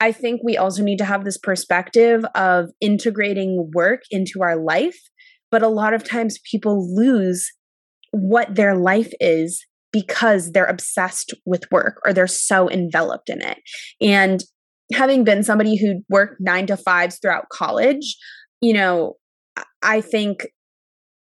I 0.00 0.12
think 0.12 0.40
we 0.42 0.56
also 0.56 0.82
need 0.82 0.98
to 0.98 1.04
have 1.04 1.24
this 1.24 1.38
perspective 1.38 2.24
of 2.34 2.70
integrating 2.80 3.70
work 3.74 4.00
into 4.10 4.42
our 4.42 4.56
life. 4.56 4.98
But 5.50 5.62
a 5.62 5.68
lot 5.68 5.94
of 5.94 6.04
times 6.04 6.38
people 6.50 6.94
lose 6.94 7.50
what 8.12 8.54
their 8.54 8.74
life 8.74 9.12
is 9.20 9.64
because 9.92 10.52
they're 10.52 10.64
obsessed 10.64 11.34
with 11.44 11.64
work 11.70 12.00
or 12.04 12.12
they're 12.12 12.26
so 12.26 12.70
enveloped 12.70 13.28
in 13.28 13.42
it. 13.42 13.58
And 14.00 14.42
having 14.92 15.24
been 15.24 15.42
somebody 15.42 15.76
who 15.76 16.02
worked 16.08 16.36
nine 16.40 16.66
to 16.66 16.76
fives 16.76 17.18
throughout 17.18 17.48
college, 17.52 18.16
you 18.60 18.72
know, 18.72 19.14
I 19.82 20.00
think 20.00 20.46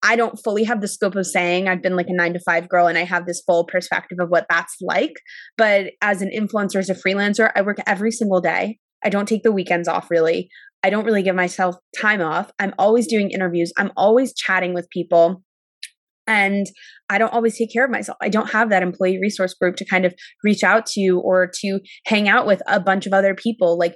I 0.05 0.15
don't 0.15 0.39
fully 0.43 0.63
have 0.65 0.81
the 0.81 0.87
scope 0.87 1.15
of 1.15 1.25
saying 1.25 1.67
I've 1.67 1.81
been 1.81 1.95
like 1.95 2.09
a 2.09 2.13
nine 2.13 2.33
to 2.33 2.39
five 2.39 2.69
girl 2.69 2.85
and 2.85 2.95
I 2.95 3.03
have 3.03 3.25
this 3.25 3.41
full 3.45 3.65
perspective 3.65 4.19
of 4.21 4.29
what 4.29 4.45
that's 4.47 4.75
like. 4.79 5.13
But 5.57 5.93
as 5.99 6.21
an 6.21 6.29
influencer, 6.29 6.75
as 6.75 6.91
a 6.91 6.95
freelancer, 6.95 7.51
I 7.55 7.63
work 7.63 7.77
every 7.87 8.11
single 8.11 8.39
day. 8.39 8.77
I 9.03 9.09
don't 9.09 9.27
take 9.27 9.41
the 9.41 9.51
weekends 9.51 9.87
off 9.87 10.11
really. 10.11 10.47
I 10.83 10.91
don't 10.91 11.05
really 11.05 11.23
give 11.23 11.35
myself 11.35 11.75
time 11.99 12.21
off. 12.21 12.51
I'm 12.59 12.75
always 12.77 13.07
doing 13.07 13.31
interviews. 13.31 13.73
I'm 13.79 13.91
always 13.97 14.35
chatting 14.35 14.75
with 14.75 14.87
people. 14.91 15.41
And 16.27 16.67
I 17.09 17.17
don't 17.17 17.33
always 17.33 17.57
take 17.57 17.73
care 17.73 17.85
of 17.85 17.91
myself. 17.91 18.17
I 18.21 18.29
don't 18.29 18.51
have 18.51 18.69
that 18.69 18.83
employee 18.83 19.19
resource 19.19 19.55
group 19.55 19.75
to 19.77 19.85
kind 19.85 20.05
of 20.05 20.13
reach 20.43 20.63
out 20.63 20.85
to 20.87 21.19
or 21.23 21.49
to 21.61 21.79
hang 22.05 22.29
out 22.29 22.45
with 22.45 22.61
a 22.67 22.79
bunch 22.79 23.07
of 23.07 23.13
other 23.13 23.33
people. 23.33 23.79
Like 23.79 23.95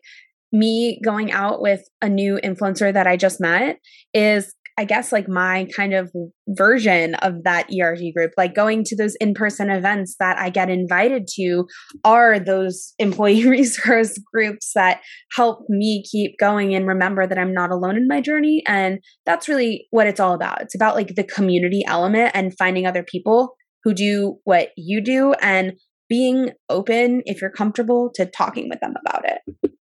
me 0.52 1.00
going 1.04 1.32
out 1.32 1.62
with 1.62 1.82
a 2.02 2.10
new 2.10 2.40
influencer 2.44 2.92
that 2.92 3.06
I 3.06 3.18
just 3.18 3.40
met 3.40 3.78
is 4.14 4.56
I 4.80 4.86
guess 4.86 5.12
like 5.12 5.28
my 5.28 5.68
kind 5.76 5.94
of 5.94 6.10
version 6.48 7.16
of 7.16 7.44
that 7.44 7.68
ERG 7.70 8.14
group, 8.16 8.32
like 8.38 8.56
going 8.56 8.86
to 8.86 8.96
those 8.96 9.14
in 9.16 9.34
person 9.34 9.70
events 9.70 10.16
that 10.22 10.40
I 10.40 10.50
get 10.50 10.70
invited 10.70 11.28
to, 11.36 11.66
are 12.06 12.40
those 12.40 12.94
employee 13.00 13.46
resource 13.46 14.18
groups 14.34 14.72
that 14.76 15.02
help 15.36 15.66
me 15.68 16.02
keep 16.10 16.40
going 16.40 16.74
and 16.74 16.88
remember 16.88 17.28
that 17.28 17.38
I'm 17.38 17.54
not 17.54 17.72
alone 17.72 17.98
in 17.98 18.08
my 18.08 18.22
journey. 18.22 18.64
And 18.66 19.00
that's 19.26 19.50
really 19.50 19.86
what 19.90 20.08
it's 20.08 20.22
all 20.22 20.34
about. 20.34 20.62
It's 20.62 20.76
about 20.76 20.96
like 20.96 21.16
the 21.16 21.26
community 21.26 21.84
element 21.86 22.32
and 22.34 22.58
finding 22.58 22.88
other 22.88 23.04
people 23.04 23.56
who 23.84 23.94
do 23.94 24.38
what 24.46 24.70
you 24.78 25.02
do 25.02 25.34
and 25.42 25.74
being 26.08 26.52
open 26.70 27.22
if 27.26 27.42
you're 27.42 27.52
comfortable 27.52 28.12
to 28.16 28.26
talking 28.26 28.70
with 28.70 28.80
them 28.80 28.94
about 29.06 29.26
it. 29.26 29.72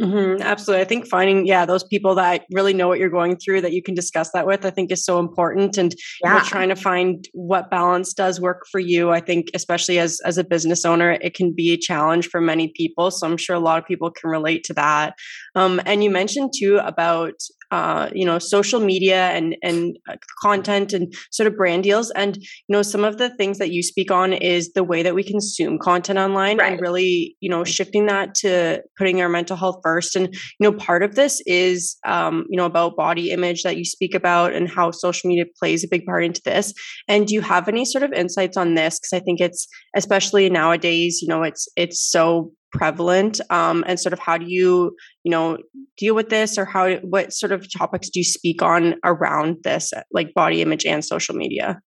Mm-hmm, 0.00 0.40
absolutely. 0.40 0.80
I 0.80 0.86
think 0.86 1.06
finding, 1.06 1.46
yeah, 1.46 1.66
those 1.66 1.84
people 1.84 2.14
that 2.14 2.44
really 2.50 2.72
know 2.72 2.88
what 2.88 2.98
you're 2.98 3.10
going 3.10 3.36
through 3.36 3.60
that 3.60 3.72
you 3.72 3.82
can 3.82 3.94
discuss 3.94 4.30
that 4.32 4.46
with, 4.46 4.64
I 4.64 4.70
think 4.70 4.90
is 4.90 5.04
so 5.04 5.18
important. 5.18 5.76
And 5.76 5.94
yeah. 6.24 6.34
you 6.34 6.38
know, 6.38 6.44
trying 6.44 6.70
to 6.70 6.76
find 6.76 7.28
what 7.34 7.70
balance 7.70 8.14
does 8.14 8.40
work 8.40 8.62
for 8.70 8.80
you. 8.80 9.10
I 9.10 9.20
think, 9.20 9.48
especially 9.52 9.98
as 9.98 10.18
as 10.24 10.38
a 10.38 10.44
business 10.44 10.86
owner, 10.86 11.18
it 11.20 11.34
can 11.34 11.52
be 11.52 11.72
a 11.72 11.76
challenge 11.76 12.28
for 12.28 12.40
many 12.40 12.72
people. 12.74 13.10
So 13.10 13.26
I'm 13.26 13.36
sure 13.36 13.54
a 13.54 13.60
lot 13.60 13.78
of 13.78 13.86
people 13.86 14.10
can 14.10 14.30
relate 14.30 14.64
to 14.64 14.74
that. 14.74 15.14
Um, 15.54 15.80
and 15.84 16.02
you 16.02 16.10
mentioned 16.10 16.52
too 16.58 16.78
about 16.78 17.34
uh, 17.72 18.10
you 18.12 18.26
know 18.26 18.38
social 18.38 18.80
media 18.80 19.30
and 19.30 19.56
and 19.62 19.96
uh, 20.08 20.16
content 20.42 20.92
and 20.92 21.12
sort 21.30 21.46
of 21.46 21.56
brand 21.56 21.82
deals. 21.82 22.10
And 22.10 22.36
you 22.36 22.44
know 22.68 22.82
some 22.82 23.02
of 23.02 23.16
the 23.16 23.30
things 23.30 23.56
that 23.58 23.72
you 23.72 23.82
speak 23.82 24.10
on 24.10 24.34
is 24.34 24.74
the 24.74 24.84
way 24.84 25.02
that 25.02 25.14
we 25.14 25.24
consume 25.24 25.78
content 25.78 26.18
online 26.18 26.58
right. 26.58 26.72
and 26.72 26.80
really 26.82 27.34
you 27.40 27.48
know 27.48 27.64
shifting 27.64 28.06
that 28.06 28.34
to 28.36 28.82
putting 28.98 29.22
our 29.22 29.28
mental 29.30 29.56
health 29.56 29.80
first. 29.82 30.14
And 30.14 30.34
you 30.34 30.70
know 30.70 30.72
part 30.72 31.02
of 31.02 31.14
this 31.14 31.40
is 31.46 31.96
um, 32.06 32.44
you 32.50 32.58
know 32.58 32.66
about 32.66 32.94
body 32.94 33.30
image 33.30 33.62
that 33.62 33.78
you 33.78 33.86
speak 33.86 34.14
about 34.14 34.52
and 34.52 34.68
how 34.68 34.90
social 34.90 35.28
media 35.28 35.46
plays 35.58 35.82
a 35.82 35.88
big 35.88 36.04
part 36.04 36.24
into 36.24 36.42
this. 36.44 36.74
And 37.08 37.26
do 37.26 37.32
you 37.32 37.40
have 37.40 37.68
any 37.68 37.86
sort 37.86 38.04
of 38.04 38.12
insights 38.12 38.58
on 38.58 38.74
this? 38.74 38.98
Because 38.98 39.14
i 39.14 39.20
think 39.20 39.40
it's 39.40 39.66
especially 39.96 40.50
nowadays 40.50 41.20
you 41.22 41.28
know 41.28 41.42
it's 41.42 41.68
it's 41.76 42.00
so 42.00 42.52
prevalent 42.72 43.40
um, 43.50 43.84
and 43.86 44.00
sort 44.00 44.12
of 44.12 44.18
how 44.18 44.38
do 44.38 44.46
you 44.48 44.96
you 45.24 45.30
know 45.30 45.58
deal 45.96 46.14
with 46.14 46.28
this 46.28 46.58
or 46.58 46.64
how 46.64 46.94
what 46.96 47.32
sort 47.32 47.52
of 47.52 47.66
topics 47.72 48.08
do 48.08 48.20
you 48.20 48.24
speak 48.24 48.62
on 48.62 48.94
around 49.04 49.58
this 49.62 49.92
like 50.12 50.34
body 50.34 50.62
image 50.62 50.84
and 50.86 51.04
social 51.04 51.34
media? 51.34 51.80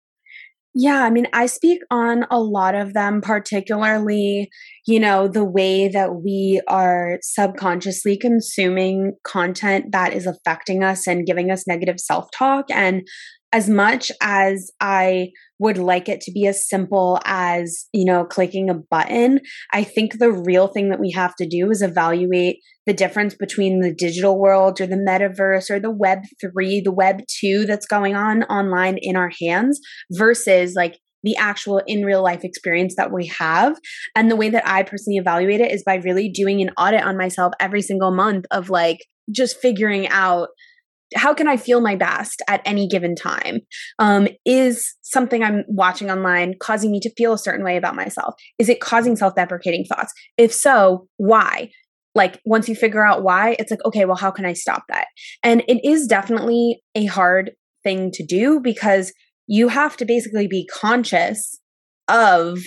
Yeah, 0.74 1.02
I 1.02 1.10
mean, 1.10 1.26
I 1.34 1.46
speak 1.46 1.82
on 1.90 2.24
a 2.30 2.40
lot 2.40 2.74
of 2.74 2.94
them, 2.94 3.20
particularly, 3.20 4.48
you 4.86 4.98
know, 4.98 5.28
the 5.28 5.44
way 5.44 5.88
that 5.88 6.16
we 6.16 6.60
are 6.66 7.18
subconsciously 7.22 8.16
consuming 8.16 9.12
content 9.24 9.92
that 9.92 10.12
is 10.12 10.26
affecting 10.26 10.82
us 10.82 11.06
and 11.06 11.26
giving 11.26 11.50
us 11.50 11.66
negative 11.66 12.00
self 12.00 12.28
talk. 12.36 12.66
And 12.70 13.06
as 13.52 13.68
much 13.68 14.10
as 14.22 14.70
I 14.80 15.28
would 15.58 15.76
like 15.76 16.08
it 16.08 16.20
to 16.22 16.32
be 16.32 16.46
as 16.46 16.66
simple 16.66 17.20
as, 17.24 17.86
you 17.92 18.04
know, 18.04 18.24
clicking 18.24 18.70
a 18.70 18.74
button, 18.74 19.40
I 19.72 19.84
think 19.84 20.18
the 20.18 20.32
real 20.32 20.68
thing 20.68 20.88
that 20.88 20.98
we 20.98 21.12
have 21.12 21.36
to 21.36 21.46
do 21.46 21.70
is 21.70 21.82
evaluate 21.82 22.56
the 22.86 22.94
difference 22.94 23.34
between 23.34 23.80
the 23.80 23.94
digital 23.94 24.40
world 24.40 24.80
or 24.80 24.86
the 24.86 24.96
metaverse 24.96 25.70
or 25.70 25.78
the 25.78 25.90
web 25.90 26.20
3, 26.40 26.80
the 26.80 26.90
web 26.90 27.20
2 27.40 27.66
that's 27.66 27.86
going 27.86 28.16
on 28.16 28.42
online 28.44 28.98
in 29.00 29.16
our 29.16 29.30
hands 29.40 29.78
versus 30.10 30.74
like 30.74 30.98
the 31.22 31.36
actual 31.36 31.80
in 31.86 32.04
real 32.04 32.22
life 32.22 32.44
experience 32.44 32.96
that 32.96 33.12
we 33.12 33.26
have. 33.26 33.78
And 34.14 34.30
the 34.30 34.36
way 34.36 34.50
that 34.50 34.66
I 34.66 34.82
personally 34.82 35.18
evaluate 35.18 35.60
it 35.60 35.72
is 35.72 35.82
by 35.82 35.96
really 35.96 36.28
doing 36.28 36.60
an 36.60 36.70
audit 36.76 37.02
on 37.02 37.16
myself 37.16 37.52
every 37.60 37.82
single 37.82 38.10
month 38.10 38.46
of 38.50 38.70
like 38.70 39.06
just 39.30 39.60
figuring 39.60 40.08
out 40.08 40.48
how 41.14 41.34
can 41.34 41.48
I 41.48 41.56
feel 41.56 41.80
my 41.80 41.96
best 41.96 42.42
at 42.48 42.62
any 42.64 42.88
given 42.88 43.14
time? 43.14 43.60
Um, 43.98 44.28
is 44.44 44.94
something 45.02 45.42
I'm 45.42 45.64
watching 45.68 46.10
online 46.10 46.54
causing 46.58 46.90
me 46.90 47.00
to 47.00 47.12
feel 47.16 47.34
a 47.34 47.38
certain 47.38 47.64
way 47.64 47.76
about 47.76 47.94
myself? 47.94 48.34
Is 48.58 48.68
it 48.68 48.80
causing 48.80 49.16
self 49.16 49.34
deprecating 49.34 49.84
thoughts? 49.84 50.12
If 50.38 50.52
so, 50.52 51.08
why? 51.16 51.70
Like, 52.14 52.40
once 52.44 52.68
you 52.68 52.74
figure 52.74 53.06
out 53.06 53.22
why, 53.22 53.56
it's 53.58 53.70
like, 53.70 53.84
okay, 53.84 54.04
well, 54.04 54.16
how 54.16 54.30
can 54.30 54.44
I 54.44 54.52
stop 54.52 54.84
that? 54.88 55.06
And 55.42 55.62
it 55.66 55.86
is 55.86 56.06
definitely 56.06 56.82
a 56.94 57.06
hard 57.06 57.52
thing 57.82 58.10
to 58.12 58.24
do 58.24 58.60
because 58.60 59.12
you 59.46 59.68
have 59.68 59.96
to 59.98 60.04
basically 60.04 60.46
be 60.46 60.66
conscious 60.66 61.58
of 62.08 62.58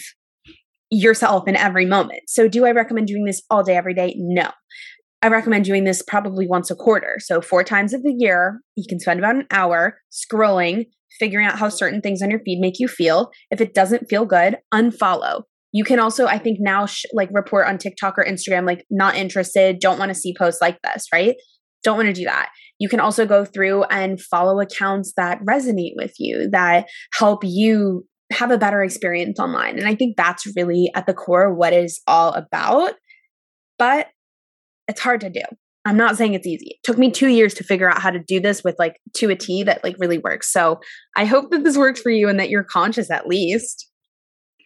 yourself 0.89 1.47
in 1.47 1.55
every 1.55 1.85
moment. 1.85 2.21
So, 2.27 2.47
do 2.47 2.65
I 2.65 2.71
recommend 2.71 3.07
doing 3.07 3.25
this 3.25 3.41
all 3.49 3.63
day, 3.63 3.75
every 3.75 3.93
day? 3.93 4.15
No. 4.17 4.51
I 5.21 5.27
recommend 5.27 5.65
doing 5.65 5.85
this 5.85 6.01
probably 6.01 6.47
once 6.47 6.69
a 6.69 6.75
quarter. 6.75 7.17
So, 7.19 7.41
four 7.41 7.63
times 7.63 7.93
of 7.93 8.03
the 8.03 8.13
year, 8.15 8.61
you 8.75 8.85
can 8.87 8.99
spend 8.99 9.19
about 9.19 9.35
an 9.35 9.47
hour 9.51 9.99
scrolling, 10.11 10.85
figuring 11.19 11.45
out 11.45 11.57
how 11.57 11.69
certain 11.69 12.01
things 12.01 12.21
on 12.21 12.29
your 12.29 12.39
feed 12.41 12.59
make 12.59 12.79
you 12.79 12.87
feel. 12.87 13.31
If 13.51 13.61
it 13.61 13.73
doesn't 13.73 14.09
feel 14.09 14.25
good, 14.25 14.57
unfollow. 14.73 15.43
You 15.71 15.83
can 15.83 15.99
also, 15.99 16.25
I 16.25 16.37
think, 16.37 16.59
now 16.61 16.85
sh- 16.85 17.05
like 17.11 17.29
report 17.33 17.67
on 17.67 17.77
TikTok 17.77 18.17
or 18.17 18.23
Instagram, 18.23 18.65
like 18.65 18.85
not 18.89 19.15
interested, 19.15 19.79
don't 19.79 19.99
want 19.99 20.09
to 20.09 20.15
see 20.15 20.33
posts 20.37 20.61
like 20.61 20.77
this, 20.83 21.07
right? 21.13 21.35
Don't 21.83 21.97
want 21.97 22.07
to 22.07 22.13
do 22.13 22.25
that. 22.25 22.49
You 22.79 22.89
can 22.89 22.99
also 22.99 23.25
go 23.25 23.45
through 23.45 23.83
and 23.85 24.19
follow 24.21 24.59
accounts 24.59 25.13
that 25.17 25.39
resonate 25.41 25.93
with 25.95 26.13
you, 26.19 26.49
that 26.51 26.87
help 27.13 27.43
you 27.43 28.05
have 28.31 28.51
a 28.51 28.57
better 28.57 28.83
experience 28.83 29.39
online. 29.39 29.77
And 29.77 29.87
I 29.87 29.95
think 29.95 30.17
that's 30.17 30.47
really 30.55 30.91
at 30.95 31.05
the 31.05 31.13
core 31.13 31.53
what 31.53 31.73
is 31.73 32.01
all 32.07 32.33
about. 32.33 32.93
But 33.77 34.07
it's 34.87 35.01
hard 35.01 35.21
to 35.21 35.29
do. 35.29 35.41
I'm 35.85 35.97
not 35.97 36.17
saying 36.17 36.33
it's 36.33 36.47
easy. 36.47 36.71
It 36.71 36.83
took 36.83 36.97
me 36.97 37.11
two 37.11 37.27
years 37.27 37.53
to 37.55 37.63
figure 37.63 37.89
out 37.89 38.01
how 38.01 38.09
to 38.09 38.19
do 38.19 38.39
this 38.39 38.63
with 38.63 38.75
like 38.79 38.99
to 39.17 39.29
a 39.29 39.35
T 39.35 39.61
that 39.63 39.83
like 39.83 39.95
really 39.99 40.17
works. 40.17 40.51
So 40.51 40.79
I 41.15 41.25
hope 41.25 41.51
that 41.51 41.63
this 41.63 41.77
works 41.77 42.01
for 42.01 42.09
you 42.09 42.27
and 42.27 42.39
that 42.39 42.49
you're 42.49 42.63
conscious 42.63 43.11
at 43.11 43.27
least. 43.27 43.87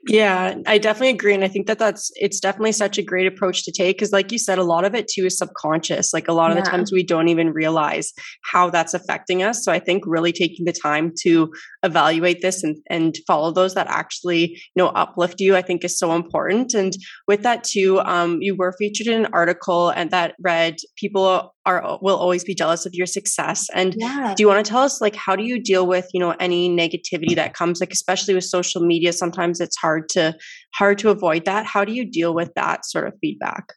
Yeah, 0.07 0.55
I 0.65 0.77
definitely 0.77 1.09
agree. 1.09 1.33
And 1.33 1.43
I 1.43 1.49
think 1.49 1.67
that 1.67 1.77
that's, 1.77 2.09
it's 2.15 2.39
definitely 2.39 2.71
such 2.71 2.97
a 2.97 3.03
great 3.03 3.27
approach 3.27 3.63
to 3.65 3.71
take. 3.71 3.99
Cause 3.99 4.13
like 4.13 4.31
you 4.31 4.37
said, 4.37 4.57
a 4.57 4.63
lot 4.63 4.85
of 4.85 4.95
it 4.95 5.07
too 5.07 5.25
is 5.25 5.37
subconscious. 5.37 6.13
Like 6.13 6.27
a 6.29 6.33
lot 6.33 6.51
of 6.51 6.57
yeah. 6.57 6.63
the 6.63 6.69
times 6.69 6.91
we 6.91 7.03
don't 7.03 7.27
even 7.27 7.51
realize 7.51 8.13
how 8.43 8.69
that's 8.69 8.93
affecting 8.93 9.43
us. 9.43 9.63
So 9.63 9.71
I 9.71 9.79
think 9.79 10.03
really 10.05 10.31
taking 10.31 10.65
the 10.65 10.71
time 10.71 11.11
to 11.23 11.51
evaluate 11.83 12.41
this 12.41 12.63
and, 12.63 12.77
and 12.89 13.17
follow 13.27 13.51
those 13.51 13.73
that 13.73 13.87
actually, 13.87 14.51
you 14.51 14.83
know, 14.83 14.87
uplift 14.87 15.41
you, 15.41 15.55
I 15.57 15.61
think 15.61 15.83
is 15.83 15.99
so 15.99 16.15
important. 16.15 16.73
And 16.73 16.93
with 17.27 17.43
that 17.43 17.65
too, 17.65 17.99
um, 17.99 18.37
you 18.41 18.55
were 18.55 18.73
featured 18.79 19.07
in 19.07 19.25
an 19.25 19.33
article 19.33 19.89
and 19.89 20.11
that 20.11 20.35
read 20.41 20.77
people 20.95 21.53
are 21.69 21.99
will 22.01 22.17
always 22.17 22.43
be 22.43 22.55
jealous 22.55 22.85
of 22.85 22.93
your 22.93 23.05
success. 23.05 23.67
And 23.73 23.95
yeah. 23.97 24.33
do 24.35 24.43
you 24.43 24.47
want 24.47 24.65
to 24.65 24.69
tell 24.69 24.81
us 24.81 24.99
like 25.01 25.15
how 25.15 25.35
do 25.35 25.43
you 25.43 25.61
deal 25.61 25.85
with 25.87 26.07
you 26.13 26.19
know 26.19 26.35
any 26.39 26.69
negativity 26.69 27.35
that 27.35 27.53
comes 27.53 27.79
like 27.79 27.91
especially 27.91 28.33
with 28.33 28.43
social 28.43 28.81
media 28.81 29.13
sometimes 29.13 29.59
it's 29.59 29.77
hard 29.77 30.09
to 30.09 30.35
hard 30.75 30.97
to 30.99 31.09
avoid 31.09 31.45
that. 31.45 31.65
How 31.65 31.85
do 31.85 31.93
you 31.93 32.09
deal 32.09 32.33
with 32.33 32.51
that 32.55 32.85
sort 32.85 33.07
of 33.07 33.13
feedback? 33.21 33.73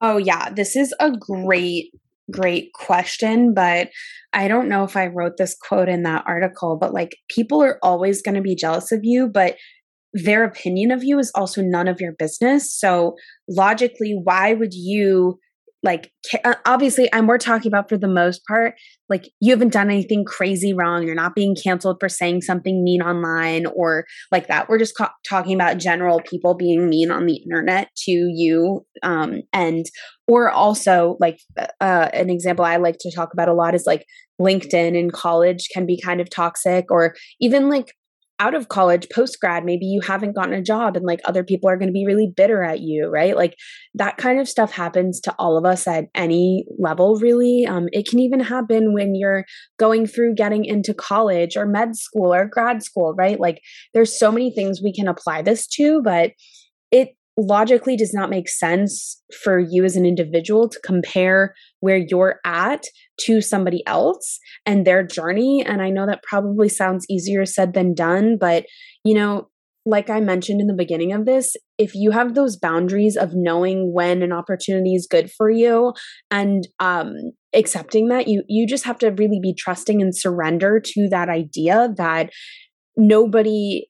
Oh 0.00 0.16
yeah 0.16 0.50
this 0.50 0.76
is 0.76 0.94
a 1.00 1.10
great 1.10 1.90
great 2.28 2.72
question 2.72 3.54
but 3.54 3.88
i 4.32 4.48
don't 4.48 4.68
know 4.68 4.82
if 4.82 4.96
i 4.96 5.06
wrote 5.06 5.36
this 5.36 5.56
quote 5.62 5.88
in 5.88 6.02
that 6.02 6.24
article 6.26 6.76
but 6.76 6.92
like 6.92 7.16
people 7.30 7.62
are 7.62 7.78
always 7.84 8.20
going 8.20 8.34
to 8.34 8.40
be 8.40 8.56
jealous 8.56 8.90
of 8.90 8.98
you 9.04 9.28
but 9.28 9.54
their 10.24 10.44
opinion 10.44 10.90
of 10.90 11.04
you 11.04 11.18
is 11.18 11.30
also 11.34 11.62
none 11.62 11.88
of 11.88 12.00
your 12.00 12.12
business. 12.12 12.72
So 12.72 13.16
logically 13.48 14.18
why 14.22 14.54
would 14.54 14.72
you 14.72 15.38
like 15.82 16.10
uh, 16.44 16.54
obviously 16.64 17.10
and 17.12 17.28
we're 17.28 17.38
talking 17.38 17.70
about 17.70 17.88
for 17.88 17.96
the 17.96 18.08
most 18.08 18.42
part 18.46 18.74
like 19.08 19.28
you 19.40 19.52
haven't 19.52 19.72
done 19.72 19.90
anything 19.90 20.24
crazy 20.24 20.72
wrong 20.72 21.04
you're 21.04 21.14
not 21.14 21.34
being 21.34 21.54
canceled 21.54 21.96
for 22.00 22.08
saying 22.08 22.40
something 22.40 22.82
mean 22.82 23.02
online 23.02 23.66
or 23.66 24.04
like 24.32 24.48
that 24.48 24.68
we're 24.68 24.78
just 24.78 24.96
ca- 24.96 25.12
talking 25.28 25.54
about 25.54 25.78
general 25.78 26.20
people 26.20 26.54
being 26.54 26.88
mean 26.88 27.10
on 27.10 27.26
the 27.26 27.36
internet 27.36 27.88
to 27.96 28.10
you 28.10 28.84
um 29.02 29.42
and 29.52 29.86
or 30.26 30.50
also 30.50 31.16
like 31.20 31.38
uh, 31.58 31.66
uh 31.80 32.08
an 32.12 32.30
example 32.30 32.64
i 32.64 32.76
like 32.76 32.96
to 32.98 33.12
talk 33.14 33.32
about 33.32 33.48
a 33.48 33.54
lot 33.54 33.74
is 33.74 33.86
like 33.86 34.04
linkedin 34.40 34.96
in 34.96 35.10
college 35.10 35.68
can 35.72 35.86
be 35.86 36.00
kind 36.00 36.20
of 36.20 36.30
toxic 36.30 36.90
or 36.90 37.14
even 37.40 37.68
like 37.68 37.94
out 38.38 38.54
of 38.54 38.68
college 38.68 39.06
post 39.14 39.40
grad 39.40 39.64
maybe 39.64 39.86
you 39.86 40.00
haven't 40.00 40.34
gotten 40.34 40.52
a 40.52 40.62
job 40.62 40.96
and 40.96 41.06
like 41.06 41.20
other 41.24 41.42
people 41.42 41.68
are 41.68 41.76
going 41.76 41.88
to 41.88 41.92
be 41.92 42.06
really 42.06 42.32
bitter 42.36 42.62
at 42.62 42.80
you 42.80 43.08
right? 43.08 43.36
Like 43.36 43.56
that 43.94 44.16
kind 44.16 44.38
of 44.38 44.48
stuff 44.48 44.72
happens 44.72 45.20
to 45.22 45.34
all 45.38 45.56
of 45.56 45.64
us 45.64 45.86
at 45.86 46.06
any 46.14 46.66
level 46.78 47.16
really. 47.16 47.66
Um, 47.66 47.88
it 47.92 48.06
can 48.08 48.18
even 48.18 48.40
happen 48.40 48.92
when 48.92 49.14
you're 49.14 49.44
going 49.78 50.06
through 50.06 50.34
getting 50.34 50.64
into 50.64 50.92
college 50.92 51.56
or 51.56 51.66
med 51.66 51.96
school 51.96 52.32
or 52.34 52.46
grad 52.46 52.82
school 52.82 53.14
right? 53.16 53.40
Like 53.40 53.60
there's 53.94 54.18
so 54.18 54.30
many 54.30 54.50
things 54.50 54.82
we 54.82 54.92
can 54.92 55.08
apply 55.08 55.42
this 55.42 55.66
to 55.68 56.02
but 56.02 56.32
it 56.90 57.15
logically 57.36 57.96
does 57.96 58.14
not 58.14 58.30
make 58.30 58.48
sense 58.48 59.20
for 59.42 59.58
you 59.58 59.84
as 59.84 59.96
an 59.96 60.06
individual 60.06 60.68
to 60.68 60.80
compare 60.84 61.54
where 61.80 61.98
you're 61.98 62.40
at 62.44 62.84
to 63.20 63.40
somebody 63.40 63.82
else 63.86 64.38
and 64.64 64.86
their 64.86 65.02
journey. 65.06 65.62
And 65.64 65.82
I 65.82 65.90
know 65.90 66.06
that 66.06 66.22
probably 66.22 66.68
sounds 66.68 67.06
easier 67.10 67.44
said 67.44 67.74
than 67.74 67.94
done, 67.94 68.38
but 68.38 68.64
you 69.04 69.14
know, 69.14 69.48
like 69.84 70.10
I 70.10 70.18
mentioned 70.18 70.60
in 70.60 70.66
the 70.66 70.74
beginning 70.74 71.12
of 71.12 71.26
this, 71.26 71.54
if 71.78 71.94
you 71.94 72.10
have 72.10 72.34
those 72.34 72.56
boundaries 72.56 73.16
of 73.16 73.30
knowing 73.34 73.92
when 73.94 74.20
an 74.20 74.32
opportunity 74.32 74.94
is 74.94 75.06
good 75.08 75.30
for 75.30 75.48
you 75.48 75.92
and 76.30 76.66
um, 76.80 77.14
accepting 77.54 78.08
that, 78.08 78.26
you 78.26 78.42
you 78.48 78.66
just 78.66 78.84
have 78.84 78.98
to 78.98 79.12
really 79.12 79.38
be 79.40 79.54
trusting 79.54 80.02
and 80.02 80.16
surrender 80.16 80.80
to 80.84 81.08
that 81.10 81.28
idea 81.28 81.94
that 81.96 82.30
nobody 82.96 83.86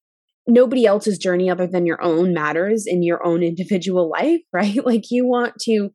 nobody 0.46 0.86
else's 0.86 1.18
journey 1.18 1.50
other 1.50 1.66
than 1.66 1.86
your 1.86 2.02
own 2.02 2.32
matters 2.32 2.84
in 2.86 3.02
your 3.02 3.24
own 3.26 3.42
individual 3.42 4.10
life, 4.10 4.40
right? 4.52 4.84
Like 4.84 5.04
you 5.10 5.26
want 5.26 5.54
to 5.62 5.90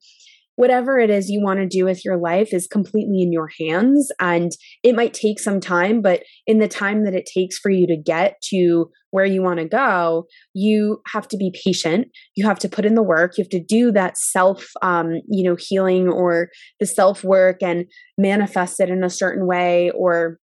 whatever 0.55 0.99
it 0.99 1.09
is 1.09 1.29
you 1.29 1.41
want 1.41 1.59
to 1.59 1.65
do 1.65 1.85
with 1.85 2.03
your 2.03 2.17
life 2.17 2.53
is 2.53 2.67
completely 2.67 3.21
in 3.21 3.31
your 3.31 3.49
hands 3.59 4.11
and 4.19 4.51
it 4.83 4.95
might 4.95 5.13
take 5.13 5.39
some 5.39 5.59
time 5.59 6.01
but 6.01 6.21
in 6.45 6.59
the 6.59 6.67
time 6.67 7.03
that 7.03 7.15
it 7.15 7.27
takes 7.33 7.57
for 7.57 7.71
you 7.71 7.87
to 7.87 7.95
get 7.97 8.35
to 8.43 8.89
where 9.11 9.25
you 9.25 9.41
want 9.41 9.59
to 9.59 9.67
go 9.67 10.25
you 10.53 11.01
have 11.13 11.27
to 11.27 11.37
be 11.37 11.51
patient 11.65 12.07
you 12.35 12.45
have 12.45 12.59
to 12.59 12.69
put 12.69 12.85
in 12.85 12.95
the 12.95 13.01
work 13.01 13.37
you 13.37 13.43
have 13.43 13.49
to 13.49 13.63
do 13.63 13.91
that 13.91 14.17
self 14.17 14.67
um, 14.81 15.13
you 15.27 15.43
know 15.49 15.55
healing 15.57 16.07
or 16.07 16.49
the 16.79 16.85
self 16.85 17.23
work 17.23 17.63
and 17.63 17.85
manifest 18.17 18.79
it 18.79 18.89
in 18.89 19.03
a 19.03 19.09
certain 19.09 19.47
way 19.47 19.89
or 19.95 20.37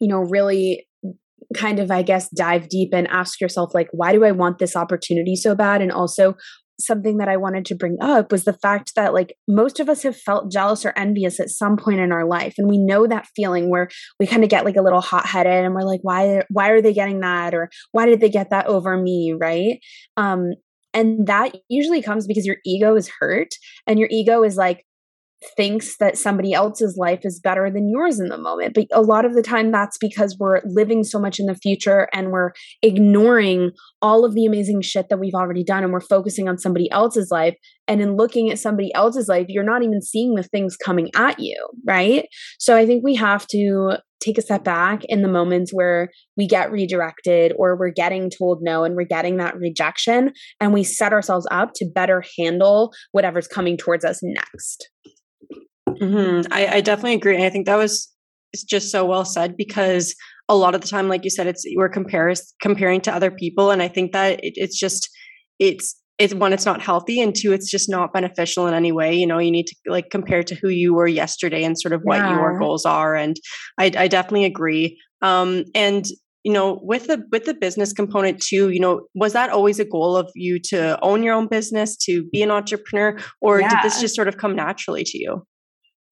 you 0.00 0.08
know 0.08 0.20
really 0.20 0.86
kind 1.54 1.78
of, 1.78 1.90
I 1.90 2.02
guess, 2.02 2.28
dive 2.30 2.68
deep 2.68 2.90
and 2.92 3.06
ask 3.08 3.40
yourself, 3.40 3.74
like, 3.74 3.88
why 3.92 4.12
do 4.12 4.24
I 4.24 4.32
want 4.32 4.58
this 4.58 4.76
opportunity 4.76 5.36
so 5.36 5.54
bad? 5.54 5.82
And 5.82 5.92
also, 5.92 6.36
something 6.78 7.18
that 7.18 7.28
I 7.28 7.36
wanted 7.36 7.64
to 7.66 7.74
bring 7.74 7.96
up 8.00 8.30
was 8.30 8.44
the 8.44 8.52
fact 8.52 8.94
that 8.96 9.14
like 9.14 9.36
most 9.48 9.80
of 9.80 9.88
us 9.88 10.02
have 10.02 10.16
felt 10.16 10.52
jealous 10.52 10.84
or 10.84 10.92
envious 10.96 11.40
at 11.40 11.48
some 11.48 11.76
point 11.76 12.00
in 12.00 12.12
our 12.12 12.26
life. 12.26 12.54
And 12.58 12.68
we 12.68 12.78
know 12.78 13.06
that 13.06 13.28
feeling 13.34 13.70
where 13.70 13.88
we 14.20 14.26
kind 14.26 14.44
of 14.44 14.50
get 14.50 14.64
like 14.64 14.76
a 14.76 14.82
little 14.82 15.00
hot-headed 15.00 15.64
and 15.64 15.74
we're 15.74 15.82
like 15.82 16.00
why 16.02 16.42
why 16.50 16.70
are 16.70 16.82
they 16.82 16.92
getting 16.92 17.20
that? 17.20 17.54
or 17.54 17.70
why 17.92 18.06
did 18.06 18.20
they 18.20 18.28
get 18.28 18.50
that 18.50 18.66
over 18.66 19.00
me? 19.00 19.34
Right? 19.38 19.80
Um 20.16 20.52
and 20.92 21.26
that 21.26 21.54
usually 21.68 22.02
comes 22.02 22.26
because 22.26 22.46
your 22.46 22.56
ego 22.64 22.96
is 22.96 23.10
hurt 23.20 23.54
and 23.86 23.98
your 23.98 24.08
ego 24.10 24.42
is 24.42 24.56
like 24.56 24.84
thinks 25.56 25.96
that 25.98 26.16
somebody 26.16 26.52
else's 26.52 26.96
life 26.96 27.20
is 27.22 27.40
better 27.40 27.70
than 27.70 27.90
yours 27.90 28.18
in 28.18 28.28
the 28.28 28.38
moment. 28.38 28.74
But 28.74 28.86
a 28.92 29.02
lot 29.02 29.24
of 29.24 29.34
the 29.34 29.42
time, 29.42 29.70
that's 29.70 29.98
because 29.98 30.36
we're 30.38 30.60
living 30.64 31.04
so 31.04 31.18
much 31.18 31.38
in 31.38 31.46
the 31.46 31.54
future 31.54 32.08
and 32.12 32.30
we're 32.30 32.52
ignoring 32.82 33.72
all 34.00 34.24
of 34.24 34.34
the 34.34 34.46
amazing 34.46 34.82
shit 34.82 35.08
that 35.08 35.18
we've 35.18 35.34
already 35.34 35.64
done 35.64 35.84
and 35.84 35.92
we're 35.92 36.00
focusing 36.00 36.48
on 36.48 36.58
somebody 36.58 36.90
else's 36.90 37.30
life. 37.30 37.54
And 37.88 38.00
in 38.00 38.16
looking 38.16 38.50
at 38.50 38.58
somebody 38.58 38.92
else's 38.94 39.28
life, 39.28 39.46
you're 39.48 39.62
not 39.62 39.82
even 39.82 40.02
seeing 40.02 40.34
the 40.34 40.42
things 40.42 40.76
coming 40.76 41.10
at 41.14 41.38
you, 41.38 41.68
right? 41.86 42.26
So 42.58 42.76
I 42.76 42.86
think 42.86 43.04
we 43.04 43.14
have 43.16 43.46
to 43.48 43.98
take 44.20 44.38
a 44.38 44.42
step 44.42 44.64
back 44.64 45.04
in 45.04 45.22
the 45.22 45.28
moments 45.28 45.72
where 45.72 46.10
we 46.36 46.48
get 46.48 46.72
redirected 46.72 47.52
or 47.58 47.76
we're 47.76 47.90
getting 47.90 48.30
told 48.30 48.60
no 48.62 48.82
and 48.82 48.96
we're 48.96 49.04
getting 49.04 49.36
that 49.36 49.56
rejection 49.56 50.32
and 50.60 50.72
we 50.72 50.82
set 50.82 51.12
ourselves 51.12 51.46
up 51.50 51.72
to 51.74 51.86
better 51.94 52.24
handle 52.38 52.92
whatever's 53.12 53.46
coming 53.46 53.76
towards 53.76 54.04
us 54.04 54.20
next. 54.22 54.88
Mm-hmm. 56.00 56.52
I, 56.52 56.66
I 56.66 56.80
definitely 56.80 57.14
agree. 57.14 57.34
And 57.34 57.44
I 57.44 57.50
think 57.50 57.66
that 57.66 57.76
was 57.76 58.12
it's 58.52 58.64
just 58.64 58.90
so 58.90 59.04
well 59.04 59.24
said 59.24 59.56
because 59.56 60.14
a 60.48 60.56
lot 60.56 60.74
of 60.74 60.80
the 60.80 60.88
time, 60.88 61.08
like 61.08 61.24
you 61.24 61.30
said, 61.30 61.46
it's 61.46 61.64
we're 61.74 61.88
compares 61.88 62.54
comparing 62.60 63.00
to 63.02 63.14
other 63.14 63.30
people. 63.30 63.70
And 63.70 63.82
I 63.82 63.88
think 63.88 64.12
that 64.12 64.42
it, 64.44 64.54
it's 64.56 64.78
just 64.78 65.08
it's 65.58 66.00
it's 66.18 66.32
one, 66.32 66.52
it's 66.52 66.64
not 66.64 66.80
healthy, 66.80 67.20
and 67.20 67.34
two, 67.34 67.52
it's 67.52 67.70
just 67.70 67.90
not 67.90 68.12
beneficial 68.12 68.66
in 68.66 68.74
any 68.74 68.90
way. 68.92 69.14
You 69.14 69.26
know, 69.26 69.38
you 69.38 69.50
need 69.50 69.66
to 69.66 69.76
like 69.86 70.10
compare 70.10 70.42
to 70.44 70.54
who 70.54 70.68
you 70.68 70.94
were 70.94 71.06
yesterday 71.06 71.62
and 71.62 71.78
sort 71.78 71.92
of 71.92 72.00
what 72.02 72.18
yeah. 72.18 72.34
your 72.34 72.58
goals 72.58 72.86
are. 72.86 73.14
And 73.14 73.36
I, 73.78 73.92
I 73.96 74.08
definitely 74.08 74.46
agree. 74.46 74.98
Um, 75.20 75.64
and 75.74 76.06
you 76.44 76.52
know, 76.52 76.78
with 76.82 77.08
the 77.08 77.24
with 77.32 77.44
the 77.44 77.54
business 77.54 77.92
component 77.92 78.40
too, 78.40 78.70
you 78.70 78.80
know, 78.80 79.02
was 79.14 79.32
that 79.32 79.50
always 79.50 79.80
a 79.80 79.84
goal 79.84 80.16
of 80.16 80.30
you 80.34 80.60
to 80.70 80.98
own 81.02 81.22
your 81.22 81.34
own 81.34 81.48
business, 81.48 81.96
to 81.96 82.24
be 82.32 82.40
an 82.40 82.52
entrepreneur, 82.52 83.18
or 83.40 83.60
yeah. 83.60 83.68
did 83.68 83.78
this 83.82 84.00
just 84.00 84.14
sort 84.14 84.28
of 84.28 84.36
come 84.36 84.54
naturally 84.54 85.02
to 85.04 85.18
you? 85.18 85.44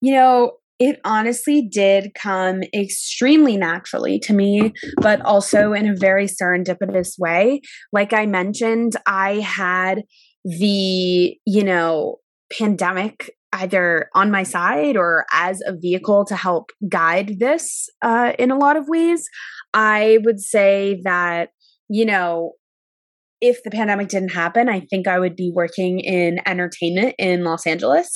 You 0.05 0.13
know, 0.13 0.51
it 0.77 0.99
honestly 1.03 1.67
did 1.67 2.13
come 2.13 2.61
extremely 2.75 3.57
naturally 3.57 4.19
to 4.19 4.33
me, 4.33 4.71
but 4.97 5.19
also 5.21 5.73
in 5.73 5.87
a 5.87 5.95
very 5.95 6.27
serendipitous 6.27 7.17
way. 7.17 7.61
Like 7.91 8.13
I 8.13 8.27
mentioned, 8.27 8.95
I 9.07 9.39
had 9.39 10.03
the, 10.43 11.35
you 11.43 11.63
know, 11.63 12.17
pandemic 12.55 13.31
either 13.53 14.11
on 14.13 14.29
my 14.29 14.43
side 14.43 14.95
or 14.95 15.25
as 15.31 15.59
a 15.65 15.73
vehicle 15.75 16.23
to 16.25 16.35
help 16.35 16.69
guide 16.87 17.39
this 17.39 17.89
uh, 18.03 18.33
in 18.37 18.51
a 18.51 18.57
lot 18.59 18.77
of 18.77 18.87
ways. 18.87 19.27
I 19.73 20.19
would 20.23 20.39
say 20.39 21.01
that, 21.03 21.49
you 21.89 22.05
know, 22.05 22.51
if 23.41 23.61
the 23.63 23.71
pandemic 23.71 24.07
didn't 24.07 24.29
happen, 24.29 24.69
I 24.69 24.79
think 24.79 25.07
I 25.07 25.19
would 25.19 25.35
be 25.35 25.51
working 25.53 25.99
in 25.99 26.39
entertainment 26.45 27.15
in 27.17 27.43
Los 27.43 27.67
Angeles. 27.67 28.09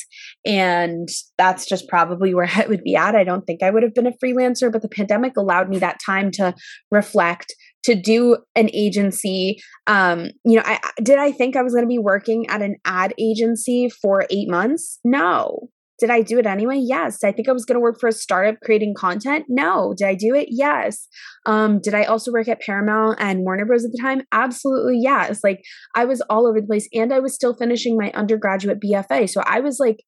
And 0.46 1.08
that's 1.38 1.66
just 1.66 1.88
probably 1.88 2.34
where 2.34 2.50
I 2.56 2.66
would 2.68 2.84
be 2.84 2.96
at. 2.96 3.16
I 3.16 3.24
don't 3.24 3.46
think 3.46 3.64
I 3.64 3.70
would 3.70 3.84
have 3.84 3.94
been 3.94 4.08
a 4.08 4.14
freelancer, 4.24 4.72
but 4.72 4.82
the 4.82 4.90
pandemic 4.90 5.38
allowed 5.38 5.70
me 5.70 5.80
that 5.80 6.00
time 6.06 6.32
to 6.32 6.54
reflect, 6.92 7.54
to 7.84 7.96
do 7.96 8.38
an 8.56 8.70
agency. 8.74 9.60
Um, 9.88 10.30
you 10.46 10.56
know, 10.56 10.64
I 10.66 10.80
did 11.02 11.18
I 11.18 11.32
think 11.32 11.56
I 11.56 11.62
was 11.62 11.74
going 11.74 11.86
to 11.86 11.90
be 11.90 12.00
working 12.00 12.48
at 12.50 12.62
an 12.62 12.76
ad 12.86 13.14
agency 13.18 13.90
for 13.90 14.26
eight 14.30 14.50
months? 14.50 15.00
No. 15.04 15.70
Did 16.00 16.10
I 16.10 16.22
do 16.22 16.40
it 16.40 16.46
anyway? 16.46 16.78
Yes. 16.82 17.24
I 17.24 17.32
think 17.32 17.50
I 17.50 17.52
was 17.52 17.66
going 17.66 17.76
to 17.76 17.82
work 17.82 18.00
for 18.00 18.08
a 18.08 18.14
startup 18.14 18.56
creating 18.64 18.94
content. 18.96 19.46
No. 19.50 19.94
Did 19.98 20.08
I 20.08 20.16
do 20.16 20.34
it? 20.34 20.48
Yes. 20.50 21.08
Um, 21.46 21.80
did 21.82 21.94
I 21.94 22.04
also 22.04 22.32
work 22.32 22.48
at 22.48 22.62
Paramount 22.62 23.18
and 23.20 23.42
Warner 23.42 23.66
Bros. 23.66 23.84
at 23.84 23.92
the 23.92 24.02
time? 24.02 24.22
Absolutely 24.32 25.00
yes. 25.02 25.42
Like 25.44 25.62
I 25.96 26.06
was 26.06 26.22
all 26.30 26.48
over 26.48 26.62
the 26.62 26.68
place 26.68 26.88
and 26.94 27.14
I 27.14 27.20
was 27.20 27.34
still 27.34 27.56
finishing 27.56 27.98
my 27.98 28.12
undergraduate 28.12 28.80
BFA. 28.80 29.30
So 29.30 29.42
I 29.46 29.60
was 29.60 29.80
like 29.80 30.04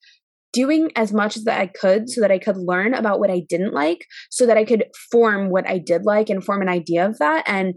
doing 0.53 0.91
as 0.95 1.13
much 1.13 1.37
as 1.37 1.43
that 1.45 1.59
I 1.59 1.67
could 1.67 2.09
so 2.09 2.21
that 2.21 2.31
I 2.31 2.37
could 2.37 2.57
learn 2.57 2.93
about 2.93 3.19
what 3.19 3.31
I 3.31 3.41
didn't 3.47 3.73
like 3.73 4.05
so 4.29 4.45
that 4.45 4.57
I 4.57 4.65
could 4.65 4.85
form 5.11 5.49
what 5.49 5.67
I 5.67 5.77
did 5.77 6.05
like 6.05 6.29
and 6.29 6.43
form 6.43 6.61
an 6.61 6.69
idea 6.69 7.05
of 7.05 7.17
that. 7.19 7.43
And 7.47 7.75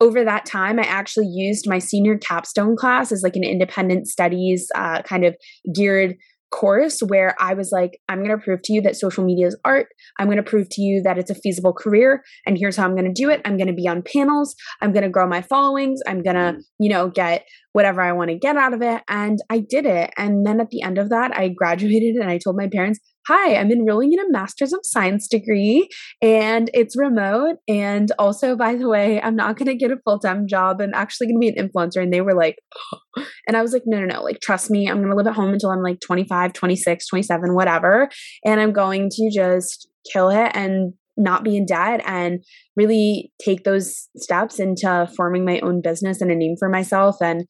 over 0.00 0.24
that 0.24 0.44
time, 0.44 0.78
I 0.78 0.84
actually 0.84 1.28
used 1.28 1.68
my 1.68 1.78
senior 1.78 2.18
capstone 2.18 2.76
class 2.76 3.12
as 3.12 3.22
like 3.22 3.36
an 3.36 3.44
independent 3.44 4.06
studies 4.06 4.68
uh, 4.74 5.02
kind 5.02 5.24
of 5.24 5.36
geared 5.74 6.16
course 6.54 7.00
where 7.00 7.34
I 7.40 7.54
was 7.54 7.70
like, 7.72 7.98
I'm 8.08 8.18
going 8.18 8.30
to 8.30 8.42
prove 8.42 8.62
to 8.62 8.72
you 8.72 8.80
that 8.82 8.96
social 8.96 9.24
media 9.24 9.48
is 9.48 9.58
art. 9.64 9.88
I'm 10.20 10.28
going 10.28 10.36
to 10.36 10.42
prove 10.42 10.68
to 10.70 10.82
you 10.82 11.02
that 11.02 11.18
it's 11.18 11.30
a 11.30 11.34
feasible 11.34 11.72
career. 11.72 12.22
And 12.46 12.56
here's 12.56 12.76
how 12.76 12.84
I'm 12.84 12.94
going 12.94 13.12
to 13.12 13.22
do 13.22 13.28
it. 13.28 13.40
I'm 13.44 13.56
going 13.56 13.66
to 13.66 13.74
be 13.74 13.88
on 13.88 14.02
panels. 14.02 14.54
I'm 14.80 14.92
going 14.92 15.02
to 15.02 15.08
grow 15.08 15.26
my 15.26 15.42
followings. 15.42 16.00
I'm 16.06 16.22
going 16.22 16.36
to, 16.36 16.52
mm-hmm. 16.52 16.60
you 16.78 16.90
know, 16.90 17.10
get 17.10 17.44
whatever 17.72 18.00
I 18.00 18.12
want 18.12 18.30
to 18.30 18.38
get 18.38 18.56
out 18.56 18.72
of 18.72 18.82
it. 18.82 19.02
And 19.08 19.40
I 19.50 19.58
did 19.58 19.84
it. 19.84 20.10
And 20.16 20.46
then 20.46 20.60
at 20.60 20.70
the 20.70 20.82
end 20.82 20.98
of 20.98 21.10
that, 21.10 21.36
I 21.36 21.48
graduated 21.56 22.14
and 22.14 22.30
I 22.30 22.38
told 22.38 22.56
my 22.56 22.68
parents, 22.68 23.00
hi, 23.26 23.56
I'm 23.56 23.70
enrolling 23.70 24.12
in 24.12 24.18
a 24.18 24.30
master's 24.30 24.72
of 24.72 24.80
science 24.82 25.28
degree 25.28 25.88
and 26.20 26.70
it's 26.74 26.96
remote. 26.96 27.56
And 27.68 28.12
also, 28.18 28.56
by 28.56 28.74
the 28.74 28.88
way, 28.88 29.20
I'm 29.20 29.36
not 29.36 29.56
going 29.56 29.68
to 29.68 29.74
get 29.74 29.90
a 29.90 30.00
full 30.04 30.18
time 30.18 30.46
job. 30.46 30.80
I'm 30.80 30.94
actually 30.94 31.28
going 31.28 31.40
to 31.40 31.52
be 31.52 31.58
an 31.58 31.68
influencer. 31.68 32.02
And 32.02 32.12
they 32.12 32.20
were 32.20 32.34
like, 32.34 32.56
oh. 32.92 33.24
and 33.46 33.56
I 33.56 33.62
was 33.62 33.72
like, 33.72 33.82
no, 33.86 34.00
no, 34.00 34.06
no, 34.06 34.22
like, 34.22 34.40
trust 34.40 34.70
me, 34.70 34.88
I'm 34.88 34.98
going 34.98 35.10
to 35.10 35.16
live 35.16 35.26
at 35.26 35.34
home 35.34 35.52
until 35.52 35.70
I'm 35.70 35.82
like 35.82 36.00
25, 36.00 36.52
26, 36.52 37.06
27, 37.06 37.54
whatever. 37.54 38.08
And 38.44 38.60
I'm 38.60 38.72
going 38.72 39.08
to 39.10 39.30
just 39.32 39.88
kill 40.12 40.30
it 40.30 40.50
and 40.54 40.92
not 41.16 41.44
be 41.44 41.56
in 41.56 41.64
debt 41.64 42.02
and 42.04 42.44
really 42.76 43.32
take 43.40 43.64
those 43.64 44.08
steps 44.16 44.58
into 44.58 45.08
forming 45.16 45.44
my 45.44 45.60
own 45.60 45.80
business 45.80 46.20
and 46.20 46.30
a 46.30 46.34
name 46.34 46.56
for 46.58 46.68
myself. 46.68 47.16
And, 47.20 47.44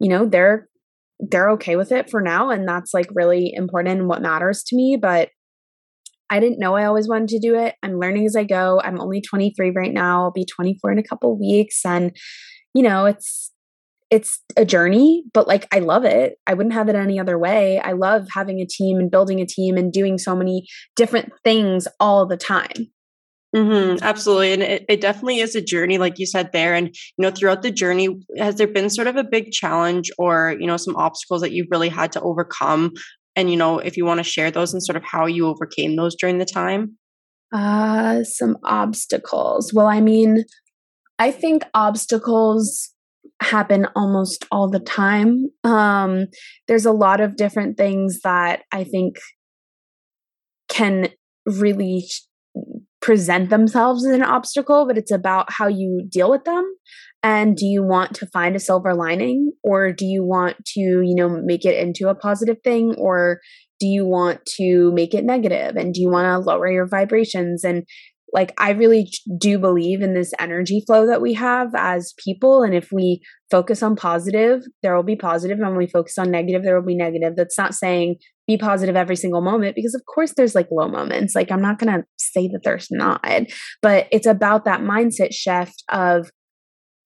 you 0.00 0.08
know, 0.08 0.26
they're 0.26 0.68
they're 1.30 1.50
okay 1.50 1.76
with 1.76 1.92
it 1.92 2.10
for 2.10 2.20
now 2.20 2.50
and 2.50 2.68
that's 2.68 2.94
like 2.94 3.08
really 3.14 3.52
important 3.54 4.00
and 4.00 4.08
what 4.08 4.22
matters 4.22 4.62
to 4.62 4.76
me 4.76 4.98
but 5.00 5.28
I 6.30 6.40
didn't 6.40 6.58
know 6.58 6.74
I 6.74 6.86
always 6.86 7.06
wanted 7.06 7.28
to 7.28 7.38
do 7.38 7.54
it. 7.54 7.74
I'm 7.82 8.00
learning 8.00 8.24
as 8.24 8.34
I 8.34 8.44
go. 8.44 8.80
I'm 8.82 8.98
only 8.98 9.20
23 9.20 9.70
right 9.70 9.92
now. 9.92 10.22
I'll 10.22 10.32
be 10.32 10.46
24 10.46 10.92
in 10.92 10.98
a 10.98 11.02
couple 11.02 11.38
weeks 11.38 11.84
and 11.84 12.16
you 12.72 12.82
know, 12.82 13.06
it's 13.06 13.52
it's 14.10 14.40
a 14.56 14.64
journey, 14.64 15.24
but 15.32 15.48
like 15.48 15.66
I 15.72 15.78
love 15.78 16.04
it. 16.04 16.36
I 16.46 16.54
wouldn't 16.54 16.74
have 16.74 16.88
it 16.88 16.94
any 16.94 17.18
other 17.18 17.38
way. 17.38 17.80
I 17.80 17.92
love 17.92 18.26
having 18.32 18.60
a 18.60 18.66
team 18.66 18.98
and 18.98 19.10
building 19.10 19.40
a 19.40 19.46
team 19.46 19.76
and 19.76 19.92
doing 19.92 20.18
so 20.18 20.36
many 20.36 20.66
different 20.94 21.32
things 21.42 21.88
all 21.98 22.26
the 22.26 22.36
time. 22.36 22.88
Mm-hmm, 23.54 24.02
absolutely. 24.02 24.52
And 24.52 24.62
it, 24.62 24.84
it 24.88 25.00
definitely 25.00 25.38
is 25.38 25.54
a 25.54 25.60
journey, 25.60 25.96
like 25.96 26.18
you 26.18 26.26
said 26.26 26.50
there. 26.52 26.74
And, 26.74 26.88
you 26.88 27.22
know, 27.22 27.30
throughout 27.30 27.62
the 27.62 27.70
journey, 27.70 28.08
has 28.36 28.56
there 28.56 28.66
been 28.66 28.90
sort 28.90 29.06
of 29.06 29.16
a 29.16 29.22
big 29.22 29.52
challenge 29.52 30.10
or, 30.18 30.56
you 30.58 30.66
know, 30.66 30.76
some 30.76 30.96
obstacles 30.96 31.40
that 31.42 31.52
you've 31.52 31.68
really 31.70 31.88
had 31.88 32.10
to 32.12 32.20
overcome? 32.20 32.92
And, 33.36 33.50
you 33.50 33.56
know, 33.56 33.78
if 33.78 33.96
you 33.96 34.04
want 34.04 34.18
to 34.18 34.24
share 34.24 34.50
those 34.50 34.72
and 34.72 34.82
sort 34.82 34.96
of 34.96 35.04
how 35.04 35.26
you 35.26 35.46
overcame 35.46 35.94
those 35.94 36.16
during 36.16 36.38
the 36.38 36.44
time? 36.44 36.98
Uh, 37.52 38.24
some 38.24 38.56
obstacles. 38.64 39.72
Well, 39.72 39.86
I 39.86 40.00
mean, 40.00 40.44
I 41.20 41.30
think 41.30 41.62
obstacles 41.74 42.90
happen 43.40 43.86
almost 43.94 44.44
all 44.50 44.68
the 44.68 44.80
time. 44.80 45.50
Um, 45.62 46.26
there's 46.66 46.86
a 46.86 46.92
lot 46.92 47.20
of 47.20 47.36
different 47.36 47.76
things 47.76 48.20
that 48.24 48.62
I 48.72 48.82
think 48.82 49.16
can 50.68 51.08
really 51.46 52.08
present 53.04 53.50
themselves 53.50 54.06
as 54.06 54.14
an 54.14 54.22
obstacle, 54.22 54.86
but 54.86 54.96
it's 54.96 55.10
about 55.10 55.52
how 55.52 55.68
you 55.68 56.02
deal 56.08 56.30
with 56.30 56.44
them. 56.44 56.64
And 57.22 57.54
do 57.54 57.66
you 57.66 57.82
want 57.82 58.14
to 58.14 58.26
find 58.28 58.56
a 58.56 58.60
silver 58.60 58.94
lining 58.94 59.52
or 59.62 59.92
do 59.92 60.06
you 60.06 60.24
want 60.24 60.56
to, 60.68 60.80
you 60.80 61.14
know, 61.14 61.28
make 61.28 61.66
it 61.66 61.78
into 61.78 62.08
a 62.08 62.14
positive 62.14 62.56
thing 62.64 62.94
or 62.96 63.40
do 63.78 63.86
you 63.86 64.06
want 64.06 64.40
to 64.56 64.90
make 64.92 65.12
it 65.12 65.22
negative 65.22 65.76
and 65.76 65.92
do 65.92 66.00
you 66.00 66.08
want 66.08 66.24
to 66.24 66.38
lower 66.38 66.70
your 66.70 66.86
vibrations 66.86 67.62
and 67.62 67.84
like 68.34 68.52
i 68.58 68.72
really 68.72 69.10
do 69.38 69.58
believe 69.58 70.02
in 70.02 70.12
this 70.12 70.32
energy 70.38 70.82
flow 70.86 71.06
that 71.06 71.22
we 71.22 71.32
have 71.32 71.68
as 71.74 72.12
people 72.22 72.62
and 72.62 72.74
if 72.74 72.90
we 72.92 73.22
focus 73.50 73.82
on 73.82 73.96
positive 73.96 74.62
there 74.82 74.94
will 74.94 75.02
be 75.02 75.16
positive 75.16 75.58
and 75.58 75.68
when 75.68 75.76
we 75.76 75.86
focus 75.86 76.18
on 76.18 76.30
negative 76.30 76.62
there 76.62 76.74
will 76.74 76.86
be 76.86 76.96
negative. 76.96 77.36
That's 77.36 77.56
not 77.56 77.74
saying 77.74 78.16
be 78.46 78.58
positive 78.58 78.96
every 78.96 79.16
single 79.16 79.40
moment 79.40 79.74
because 79.74 79.94
of 79.94 80.02
course 80.12 80.34
there's 80.36 80.54
like 80.54 80.68
low 80.70 80.88
moments. 80.88 81.34
Like 81.34 81.50
i'm 81.50 81.62
not 81.62 81.78
going 81.78 81.92
to 81.92 82.04
say 82.18 82.48
that 82.48 82.60
there's 82.64 82.88
not 82.90 83.24
but 83.80 84.08
it's 84.10 84.26
about 84.26 84.64
that 84.64 84.80
mindset 84.80 85.32
shift 85.32 85.82
of 85.88 86.30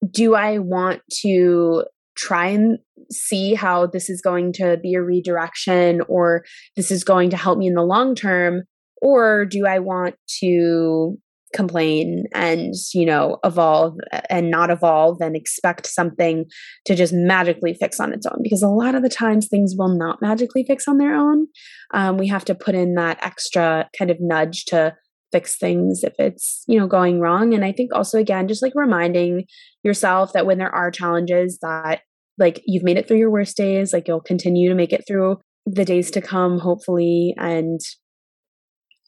do 0.09 0.33
i 0.33 0.57
want 0.57 1.01
to 1.21 1.83
try 2.17 2.47
and 2.47 2.79
see 3.11 3.53
how 3.53 3.85
this 3.85 4.09
is 4.09 4.21
going 4.21 4.51
to 4.53 4.77
be 4.81 4.93
a 4.93 5.01
redirection 5.01 6.01
or 6.09 6.43
this 6.75 6.91
is 6.91 7.03
going 7.03 7.29
to 7.29 7.37
help 7.37 7.57
me 7.57 7.67
in 7.67 7.75
the 7.75 7.83
long 7.83 8.15
term 8.15 8.63
or 9.01 9.45
do 9.45 9.65
I 9.65 9.79
want 9.79 10.15
to 10.41 11.17
complain 11.51 12.25
and 12.31 12.75
you 12.93 13.03
know 13.03 13.39
evolve 13.43 13.97
and 14.29 14.51
not 14.51 14.69
evolve 14.69 15.17
and 15.19 15.35
expect 15.35 15.87
something 15.87 16.45
to 16.85 16.95
just 16.95 17.11
magically 17.13 17.73
fix 17.73 17.99
on 17.99 18.13
its 18.13 18.25
own? 18.25 18.39
Because 18.43 18.61
a 18.61 18.67
lot 18.67 18.95
of 18.95 19.03
the 19.03 19.09
times 19.09 19.47
things 19.47 19.75
will 19.77 19.95
not 19.95 20.21
magically 20.21 20.63
fix 20.63 20.87
on 20.87 20.97
their 20.97 21.15
own. 21.15 21.47
Um, 21.93 22.17
we 22.17 22.27
have 22.27 22.45
to 22.45 22.55
put 22.55 22.75
in 22.75 22.95
that 22.95 23.17
extra 23.21 23.89
kind 23.97 24.11
of 24.11 24.17
nudge 24.19 24.65
to 24.65 24.95
fix 25.31 25.57
things 25.57 26.03
if 26.03 26.13
it's 26.17 26.63
you 26.67 26.79
know 26.79 26.87
going 26.87 27.19
wrong. 27.19 27.53
And 27.53 27.63
i 27.65 27.71
think 27.71 27.93
also 27.93 28.17
again 28.17 28.47
just 28.47 28.61
like 28.61 28.73
reminding 28.75 29.45
yourself 29.83 30.33
that 30.33 30.45
when 30.45 30.57
there 30.57 30.73
are 30.73 30.91
challenges 30.91 31.59
that 31.61 32.01
like 32.37 32.61
you've 32.65 32.83
made 32.83 32.97
it 32.97 33.07
through 33.07 33.17
your 33.17 33.29
worst 33.29 33.57
days 33.57 33.93
like 33.93 34.07
you'll 34.07 34.21
continue 34.21 34.69
to 34.69 34.75
make 34.75 34.93
it 34.93 35.03
through 35.07 35.37
the 35.65 35.85
days 35.85 36.09
to 36.11 36.21
come 36.21 36.57
hopefully 36.57 37.35
and 37.37 37.79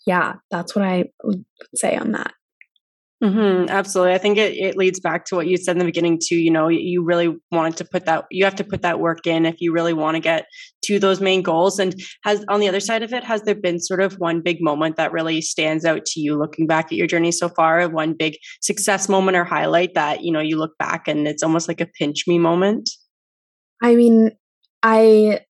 yeah, 0.05 0.35
that's 0.49 0.75
what 0.75 0.85
I 0.85 1.05
would 1.23 1.45
say 1.75 1.95
on 1.95 2.11
that. 2.13 2.33
Mm-hmm, 3.23 3.69
absolutely. 3.69 4.15
I 4.15 4.17
think 4.17 4.39
it, 4.39 4.53
it 4.53 4.75
leads 4.75 4.99
back 4.99 5.25
to 5.25 5.35
what 5.35 5.45
you 5.45 5.55
said 5.55 5.73
in 5.73 5.79
the 5.79 5.85
beginning 5.85 6.19
too. 6.19 6.37
You 6.37 6.49
know, 6.49 6.69
you 6.69 7.03
really 7.03 7.37
wanted 7.51 7.77
to 7.77 7.85
put 7.85 8.05
that, 8.05 8.25
you 8.31 8.43
have 8.45 8.55
to 8.55 8.63
put 8.63 8.81
that 8.81 8.99
work 8.99 9.27
in 9.27 9.45
if 9.45 9.61
you 9.61 9.71
really 9.71 9.93
want 9.93 10.15
to 10.15 10.19
get 10.19 10.47
to 10.85 10.97
those 10.97 11.21
main 11.21 11.43
goals. 11.43 11.77
And 11.77 11.93
has 12.23 12.43
on 12.49 12.59
the 12.59 12.67
other 12.67 12.79
side 12.79 13.03
of 13.03 13.13
it, 13.13 13.23
has 13.23 13.43
there 13.43 13.53
been 13.53 13.79
sort 13.79 14.01
of 14.01 14.13
one 14.13 14.41
big 14.41 14.57
moment 14.59 14.95
that 14.95 15.11
really 15.11 15.39
stands 15.39 15.85
out 15.85 16.03
to 16.05 16.19
you 16.19 16.35
looking 16.35 16.65
back 16.65 16.85
at 16.85 16.93
your 16.93 17.05
journey 17.05 17.31
so 17.31 17.47
far? 17.47 17.87
One 17.87 18.13
big 18.13 18.37
success 18.59 19.07
moment 19.07 19.37
or 19.37 19.43
highlight 19.43 19.93
that, 19.93 20.23
you 20.23 20.31
know, 20.31 20.41
you 20.41 20.57
look 20.57 20.75
back 20.79 21.07
and 21.07 21.27
it's 21.27 21.43
almost 21.43 21.67
like 21.67 21.79
a 21.79 21.85
pinch 21.85 22.23
me 22.25 22.39
moment? 22.39 22.89
I 23.83 23.93
mean, 23.93 24.31
I 24.81 25.41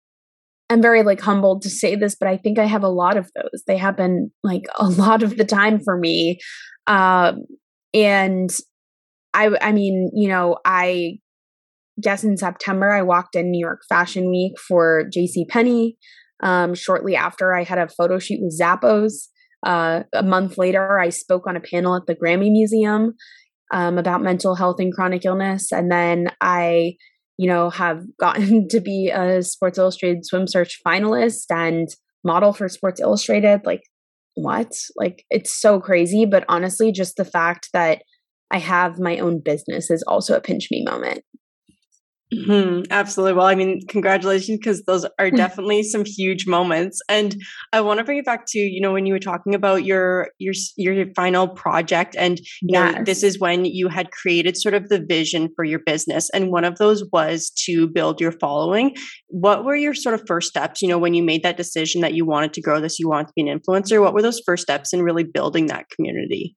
I'm 0.71 0.81
very 0.81 1.03
like 1.03 1.21
humbled 1.21 1.63
to 1.63 1.71
say 1.71 1.97
this, 1.97 2.15
but 2.15 2.29
I 2.29 2.37
think 2.37 2.59
I 2.59 2.65
have 2.65 2.85
a 2.85 2.89
lot 2.89 3.17
of 3.17 3.31
those. 3.35 3.63
They 3.67 3.77
happen 3.77 4.31
like 4.43 4.63
a 4.79 4.89
lot 4.89 5.23
of 5.23 5.37
the 5.37 5.45
time 5.45 5.81
for 5.81 5.99
me. 5.99 6.39
Um, 6.87 7.41
and 7.93 8.51
I, 9.35 9.51
I 9.61 9.73
mean, 9.73 10.11
you 10.15 10.29
know, 10.29 10.59
I 10.65 11.19
guess 12.01 12.25
in 12.25 12.37
September 12.37 12.91
I 12.91 13.03
walked 13.03 13.35
in 13.35 13.51
New 13.51 13.61
York 13.61 13.83
Fashion 13.89 14.31
Week 14.31 14.59
for 14.59 15.05
J.C. 15.13 15.45
Penney. 15.47 15.97
Um, 16.43 16.75
shortly 16.75 17.17
after, 17.17 17.55
I 17.55 17.65
had 17.65 17.79
a 17.79 17.89
photo 17.89 18.19
shoot 18.19 18.39
with 18.41 18.59
Zappos. 18.59 19.29
Uh, 19.67 20.05
a 20.15 20.23
month 20.23 20.57
later, 20.57 20.99
I 20.99 21.11
spoke 21.11 21.47
on 21.47 21.57
a 21.57 21.61
panel 21.61 21.95
at 21.95 22.07
the 22.07 22.15
Grammy 22.15 22.51
Museum. 22.51 23.15
um, 23.71 23.99
about 23.99 24.23
mental 24.23 24.55
health 24.55 24.81
and 24.81 24.93
chronic 24.93 25.25
illness. 25.25 25.73
And 25.73 25.91
then 25.91 26.29
I, 26.41 26.97
you 27.41 27.47
know, 27.47 27.71
have 27.71 28.05
gotten 28.19 28.69
to 28.69 28.81
be 28.81 29.09
a 29.09 29.43
Sports 29.43 29.79
Illustrated 29.79 30.27
Swim 30.27 30.47
Search 30.47 30.79
finalist 30.87 31.47
and 31.49 31.89
model 32.23 32.53
for 32.53 32.69
Sports 32.69 33.01
Illustrated. 33.01 33.63
Like, 33.65 33.81
what? 34.35 34.71
Like, 34.95 35.25
it's 35.31 35.51
so 35.51 35.81
crazy. 35.81 36.27
But 36.27 36.45
honestly, 36.51 36.93
just 36.93 37.17
the 37.17 37.25
fact 37.25 37.71
that 37.73 38.03
I 38.51 38.59
have 38.59 38.99
my 38.99 39.19
own 39.19 39.41
business 39.43 39.91
is 39.91 40.05
also 40.07 40.37
a 40.37 40.41
pinch 40.43 40.69
me 40.71 40.85
moment. 40.85 41.23
Mm-hmm, 42.33 42.93
absolutely. 42.93 43.33
Well, 43.33 43.47
I 43.47 43.57
mean, 43.57 43.81
congratulations 43.89 44.59
because 44.59 44.85
those 44.85 45.05
are 45.19 45.33
definitely 45.33 45.83
some 45.83 46.05
huge 46.05 46.47
moments. 46.47 47.01
And 47.09 47.35
I 47.73 47.81
want 47.81 47.99
to 47.99 48.05
bring 48.05 48.19
it 48.19 48.25
back 48.25 48.47
to 48.49 48.59
you 48.59 48.81
know 48.81 48.93
when 48.93 49.05
you 49.05 49.13
were 49.13 49.19
talking 49.19 49.53
about 49.53 49.85
your 49.85 50.29
your 50.39 50.55
your 50.77 51.07
final 51.15 51.49
project, 51.49 52.15
and 52.17 52.39
you 52.39 52.69
yes. 52.69 52.95
know 52.95 53.05
this 53.05 53.25
is 53.25 53.41
when 53.41 53.65
you 53.65 53.89
had 53.89 54.13
created 54.13 54.57
sort 54.57 54.75
of 54.75 54.89
the 54.89 55.05
vision 55.05 55.49
for 55.57 55.65
your 55.65 55.81
business, 55.81 56.31
and 56.31 56.53
one 56.53 56.65
of 56.65 56.79
those 56.79 57.03
was 57.13 57.51
to 57.65 57.89
build 57.89 58.21
your 58.21 58.33
following. 58.33 58.95
What 59.27 59.65
were 59.65 59.77
your 59.77 59.95
sort 59.95 60.15
of 60.15 60.23
first 60.29 60.49
steps? 60.49 60.81
You 60.83 60.89
know, 60.89 60.99
when 60.99 61.15
you 61.15 61.25
made 61.25 61.43
that 61.43 61.57
decision 61.57 62.01
that 62.03 62.15
you 62.15 62.25
wanted 62.25 62.53
to 62.53 62.61
grow 62.61 62.81
this, 62.81 63.01
you 63.01 63.09
wanted 63.09 63.27
to 63.27 63.33
be 63.35 63.49
an 63.49 63.59
influencer. 63.59 64.01
What 64.01 64.15
were 64.15 64.23
those 64.23 64.41
first 64.47 64.63
steps 64.63 64.93
in 64.93 65.03
really 65.03 65.25
building 65.25 65.67
that 65.67 65.87
community? 65.91 66.55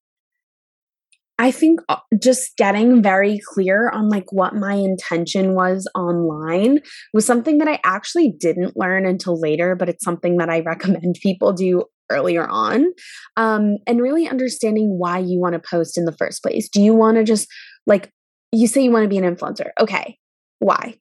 I 1.43 1.51
think 1.51 1.81
uh, 1.89 1.97
just 2.21 2.55
getting 2.55 3.03
very 3.03 3.37
clear 3.53 3.89
on 3.89 4.07
like 4.07 4.31
what 4.31 4.55
my 4.55 4.75
intention 4.75 5.55
was 5.55 5.85
online 5.93 6.79
was 7.13 7.25
something 7.25 7.57
that 7.57 7.67
I 7.67 7.81
actually 7.83 8.31
didn't 8.39 8.77
learn 8.77 9.05
until 9.05 9.37
later, 9.37 9.75
but 9.75 9.89
it's 9.89 10.05
something 10.05 10.37
that 10.37 10.49
I 10.49 10.59
recommend 10.65 11.19
people 11.21 11.51
do 11.51 11.83
earlier 12.09 12.47
on. 12.47 12.85
Um, 13.35 13.75
and 13.85 14.01
really 14.01 14.25
understanding 14.25 14.97
why 14.97 15.19
you 15.19 15.37
want 15.37 15.51
to 15.51 15.59
post 15.59 15.97
in 15.97 16.05
the 16.05 16.13
first 16.13 16.41
place. 16.41 16.69
Do 16.69 16.81
you 16.81 16.93
want 16.93 17.17
to 17.17 17.25
just 17.25 17.49
like, 17.85 18.09
you 18.53 18.65
say 18.65 18.81
you 18.81 18.91
want 18.91 19.03
to 19.03 19.09
be 19.09 19.17
an 19.17 19.35
influencer? 19.35 19.71
Okay, 19.77 20.17
why? 20.59 20.95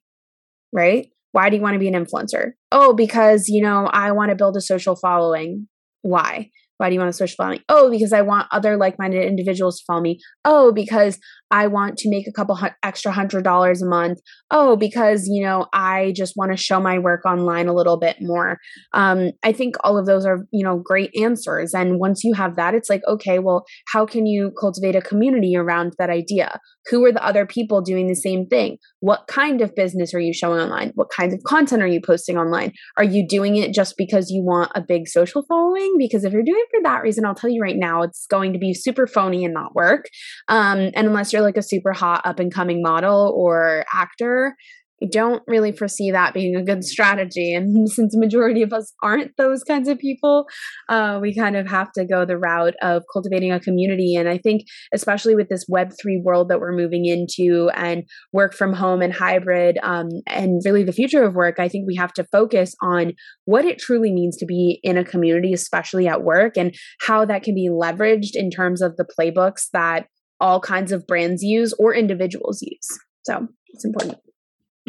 Right? 0.73 1.07
Why 1.31 1.49
do 1.49 1.55
you 1.55 1.61
want 1.61 1.75
to 1.75 1.79
be 1.79 1.87
an 1.87 1.93
influencer? 2.05 2.51
Oh, 2.69 2.91
because, 2.93 3.47
you 3.47 3.61
know, 3.61 3.85
I 3.93 4.11
want 4.11 4.31
to 4.31 4.35
build 4.35 4.57
a 4.57 4.61
social 4.61 4.97
following. 4.97 5.69
Why? 6.01 6.49
Why 6.83 6.89
do 6.89 6.95
you 6.95 6.99
want 6.99 7.11
a 7.11 7.13
social 7.13 7.35
following? 7.37 7.61
Oh, 7.69 7.89
because 7.89 8.11
I 8.11 8.23
want 8.23 8.47
other 8.51 8.75
like 8.75 8.99
minded 8.99 9.25
individuals 9.25 9.79
to 9.79 9.85
follow 9.85 10.01
me. 10.01 10.19
Oh, 10.43 10.73
because 10.73 11.17
I 11.53 11.67
want 11.67 11.97
to 11.99 12.09
make 12.09 12.27
a 12.27 12.31
couple 12.31 12.57
extra 12.81 13.11
hundred 13.11 13.43
dollars 13.43 13.83
a 13.83 13.85
month. 13.85 14.19
Oh, 14.49 14.75
because, 14.75 15.27
you 15.27 15.43
know, 15.43 15.67
I 15.71 16.11
just 16.15 16.33
want 16.35 16.51
to 16.51 16.57
show 16.57 16.79
my 16.79 16.97
work 16.97 17.25
online 17.25 17.67
a 17.67 17.73
little 17.73 17.97
bit 17.97 18.17
more. 18.19 18.57
Um, 18.93 19.29
I 19.43 19.53
think 19.53 19.75
all 19.83 19.95
of 19.95 20.07
those 20.07 20.25
are, 20.25 20.47
you 20.51 20.63
know, 20.63 20.79
great 20.83 21.11
answers. 21.15 21.75
And 21.75 21.99
once 21.99 22.23
you 22.23 22.33
have 22.33 22.55
that, 22.55 22.73
it's 22.73 22.89
like, 22.89 23.03
okay, 23.07 23.37
well, 23.37 23.65
how 23.93 24.03
can 24.03 24.25
you 24.25 24.51
cultivate 24.59 24.95
a 24.95 25.01
community 25.01 25.55
around 25.55 25.93
that 25.99 26.09
idea? 26.09 26.59
Who 26.89 27.05
are 27.05 27.11
the 27.11 27.23
other 27.23 27.45
people 27.45 27.81
doing 27.81 28.07
the 28.07 28.15
same 28.15 28.47
thing? 28.47 28.77
What 28.99 29.27
kind 29.27 29.61
of 29.61 29.75
business 29.75 30.11
are 30.13 30.19
you 30.19 30.33
showing 30.33 30.59
online? 30.59 30.91
What 30.95 31.11
kinds 31.11 31.35
of 31.35 31.43
content 31.43 31.83
are 31.83 31.87
you 31.87 32.01
posting 32.01 32.35
online? 32.35 32.73
Are 32.97 33.03
you 33.03 33.27
doing 33.27 33.57
it 33.57 33.75
just 33.75 33.93
because 33.95 34.31
you 34.31 34.43
want 34.43 34.71
a 34.73 34.81
big 34.81 35.07
social 35.07 35.45
following? 35.47 35.95
Because 35.99 36.23
if 36.23 36.33
you're 36.33 36.41
doing 36.41 36.63
it 36.65 36.69
for 36.75 36.83
that 36.83 37.03
reason, 37.03 37.25
I'll 37.25 37.35
tell 37.35 37.51
you 37.51 37.61
right 37.61 37.77
now, 37.77 38.01
it's 38.01 38.25
going 38.25 38.53
to 38.53 38.59
be 38.59 38.73
super 38.73 39.05
phony 39.05 39.45
and 39.45 39.53
not 39.53 39.75
work. 39.75 40.07
Um, 40.47 40.89
and 40.95 41.07
unless 41.07 41.31
you're 41.31 41.42
like 41.43 41.57
a 41.57 41.61
super 41.61 41.93
hot 41.93 42.21
up 42.25 42.39
and 42.39 42.53
coming 42.53 42.81
model 42.81 43.33
or 43.35 43.85
actor, 43.93 44.55
I 45.03 45.07
don't 45.11 45.43
really 45.47 45.73
foresee 45.73 46.11
that 46.11 46.33
being 46.33 46.55
a 46.55 46.63
good 46.63 46.83
strategy. 46.83 47.53
And 47.63 47.89
since 47.89 48.13
the 48.13 48.19
majority 48.19 48.61
of 48.61 48.73
us 48.73 48.93
aren't 49.03 49.35
those 49.37 49.63
kinds 49.63 49.87
of 49.87 49.99
people, 49.99 50.45
uh, 50.89 51.19
we 51.21 51.35
kind 51.35 51.55
of 51.55 51.67
have 51.67 51.91
to 51.93 52.05
go 52.05 52.25
the 52.25 52.37
route 52.37 52.73
of 52.81 53.03
cultivating 53.11 53.51
a 53.51 53.59
community. 53.59 54.15
And 54.15 54.27
I 54.27 54.37
think, 54.37 54.63
especially 54.93 55.35
with 55.35 55.49
this 55.49 55.65
Web3 55.69 56.23
world 56.23 56.49
that 56.49 56.59
we're 56.59 56.75
moving 56.75 57.05
into 57.05 57.69
and 57.75 58.03
work 58.31 58.53
from 58.53 58.73
home 58.73 59.01
and 59.01 59.13
hybrid, 59.13 59.77
um, 59.83 60.09
and 60.27 60.61
really 60.65 60.83
the 60.83 60.91
future 60.91 61.23
of 61.23 61.35
work, 61.35 61.59
I 61.59 61.67
think 61.67 61.85
we 61.85 61.95
have 61.95 62.13
to 62.13 62.25
focus 62.31 62.73
on 62.81 63.13
what 63.45 63.65
it 63.65 63.79
truly 63.79 64.11
means 64.11 64.37
to 64.37 64.45
be 64.45 64.79
in 64.83 64.97
a 64.97 65.05
community, 65.05 65.53
especially 65.53 66.07
at 66.07 66.23
work, 66.23 66.57
and 66.57 66.73
how 67.01 67.25
that 67.25 67.43
can 67.43 67.55
be 67.55 67.69
leveraged 67.69 68.31
in 68.33 68.49
terms 68.49 68.81
of 68.81 68.95
the 68.97 69.05
playbooks 69.05 69.67
that 69.73 70.07
all 70.39 70.59
kinds 70.59 70.91
of 70.91 71.07
brands 71.07 71.43
use 71.43 71.73
or 71.79 71.93
individuals 71.95 72.61
use. 72.61 72.99
So 73.23 73.47
it's 73.73 73.85
important. 73.85 74.17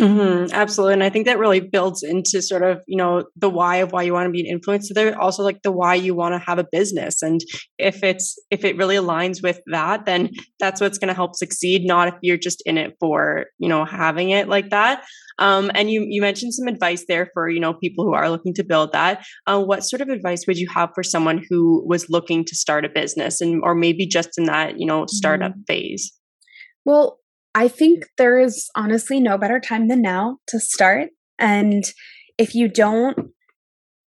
Mm-hmm, 0.00 0.52
absolutely. 0.52 0.94
And 0.94 1.04
I 1.04 1.08
think 1.10 1.26
that 1.26 1.38
really 1.38 1.60
builds 1.60 2.02
into 2.02 2.42
sort 2.42 2.64
of, 2.64 2.82
you 2.88 2.96
know, 2.96 3.26
the 3.36 3.48
why 3.48 3.76
of 3.76 3.92
why 3.92 4.02
you 4.02 4.12
want 4.12 4.26
to 4.26 4.32
be 4.32 4.48
an 4.48 4.58
influencer. 4.58 4.92
There 4.92 5.16
also 5.20 5.44
like 5.44 5.62
the 5.62 5.70
why 5.70 5.94
you 5.94 6.16
want 6.16 6.34
to 6.34 6.40
have 6.40 6.58
a 6.58 6.66
business. 6.72 7.22
And 7.22 7.40
if 7.78 8.02
it's, 8.02 8.36
if 8.50 8.64
it 8.64 8.76
really 8.76 8.96
aligns 8.96 9.40
with 9.40 9.60
that, 9.70 10.04
then 10.04 10.30
that's 10.58 10.80
what's 10.80 10.98
going 10.98 11.08
to 11.08 11.14
help 11.14 11.36
succeed, 11.36 11.86
not 11.86 12.08
if 12.08 12.14
you're 12.22 12.36
just 12.36 12.60
in 12.66 12.76
it 12.76 12.96
for, 12.98 13.44
you 13.60 13.68
know, 13.68 13.84
having 13.84 14.30
it 14.30 14.48
like 14.48 14.70
that. 14.70 15.04
Um, 15.38 15.70
and 15.76 15.88
you, 15.88 16.04
you 16.08 16.20
mentioned 16.20 16.54
some 16.54 16.66
advice 16.66 17.04
there 17.06 17.30
for, 17.32 17.48
you 17.48 17.60
know, 17.60 17.74
people 17.74 18.04
who 18.04 18.14
are 18.14 18.30
looking 18.30 18.54
to 18.54 18.64
build 18.64 18.90
that. 18.92 19.24
Uh, 19.46 19.62
what 19.62 19.84
sort 19.84 20.00
of 20.00 20.08
advice 20.08 20.44
would 20.48 20.58
you 20.58 20.68
have 20.74 20.90
for 20.92 21.04
someone 21.04 21.44
who 21.48 21.84
was 21.86 22.10
looking 22.10 22.44
to 22.46 22.56
start 22.56 22.84
a 22.84 22.88
business 22.88 23.40
and, 23.40 23.60
or 23.62 23.76
maybe 23.76 24.08
just 24.08 24.30
in 24.38 24.46
that, 24.46 24.78
you 24.78 24.86
know, 24.86 25.06
startup 25.06 25.52
mm-hmm. 25.52 25.62
phase? 25.68 26.12
Well, 26.84 27.20
I 27.54 27.68
think 27.68 28.06
there 28.18 28.38
is 28.38 28.68
honestly 28.74 29.20
no 29.20 29.38
better 29.38 29.60
time 29.60 29.88
than 29.88 30.02
now 30.02 30.38
to 30.48 30.58
start. 30.58 31.10
And 31.38 31.84
if 32.36 32.54
you 32.54 32.68
don't, 32.68 33.30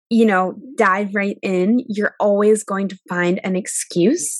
you 0.09 0.25
know, 0.25 0.55
dive 0.77 1.13
right 1.13 1.37
in, 1.41 1.83
you're 1.87 2.15
always 2.19 2.63
going 2.63 2.87
to 2.89 2.97
find 3.09 3.39
an 3.43 3.55
excuse. 3.55 4.39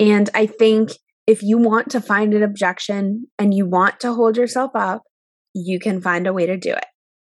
And 0.00 0.30
I 0.34 0.46
think 0.46 0.90
if 1.26 1.42
you 1.42 1.58
want 1.58 1.90
to 1.90 2.00
find 2.00 2.32
an 2.32 2.42
objection 2.42 3.26
and 3.38 3.52
you 3.52 3.66
want 3.66 4.00
to 4.00 4.14
hold 4.14 4.36
yourself 4.36 4.70
up, 4.74 5.02
you 5.54 5.78
can 5.78 6.00
find 6.00 6.26
a 6.26 6.32
way 6.32 6.46
to 6.46 6.56
do 6.56 6.70
it. 6.70 6.86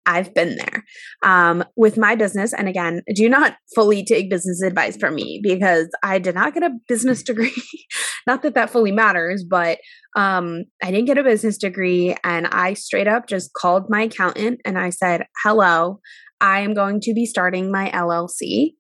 I've 0.09 0.33
been 0.33 0.57
there 0.57 0.85
um, 1.23 1.63
with 1.77 1.99
my 1.99 2.15
business. 2.15 2.55
And 2.55 2.67
again, 2.67 3.03
do 3.15 3.29
not 3.29 3.57
fully 3.75 4.03
take 4.03 4.31
business 4.31 4.63
advice 4.63 4.97
from 4.97 5.15
me 5.15 5.39
because 5.43 5.89
I 6.03 6.19
did 6.19 6.35
not 6.35 6.55
get 6.55 6.63
a 6.63 6.71
business 6.89 7.23
degree. 7.23 7.63
not 8.27 8.43
that 8.43 8.55
that 8.55 8.71
fully 8.71 8.91
matters, 8.91 9.45
but 9.49 9.79
um, 10.17 10.65
I 10.83 10.91
didn't 10.91 11.05
get 11.05 11.19
a 11.19 11.23
business 11.23 11.59
degree. 11.59 12.17
And 12.25 12.47
I 12.47 12.73
straight 12.73 13.07
up 13.07 13.29
just 13.29 13.53
called 13.53 13.85
my 13.91 14.03
accountant 14.03 14.63
and 14.65 14.79
I 14.79 14.89
said, 14.89 15.27
Hello, 15.45 16.01
I 16.41 16.61
am 16.61 16.73
going 16.73 17.01
to 17.03 17.13
be 17.13 17.27
starting 17.27 17.71
my 17.71 17.91
LLC. 17.91 18.73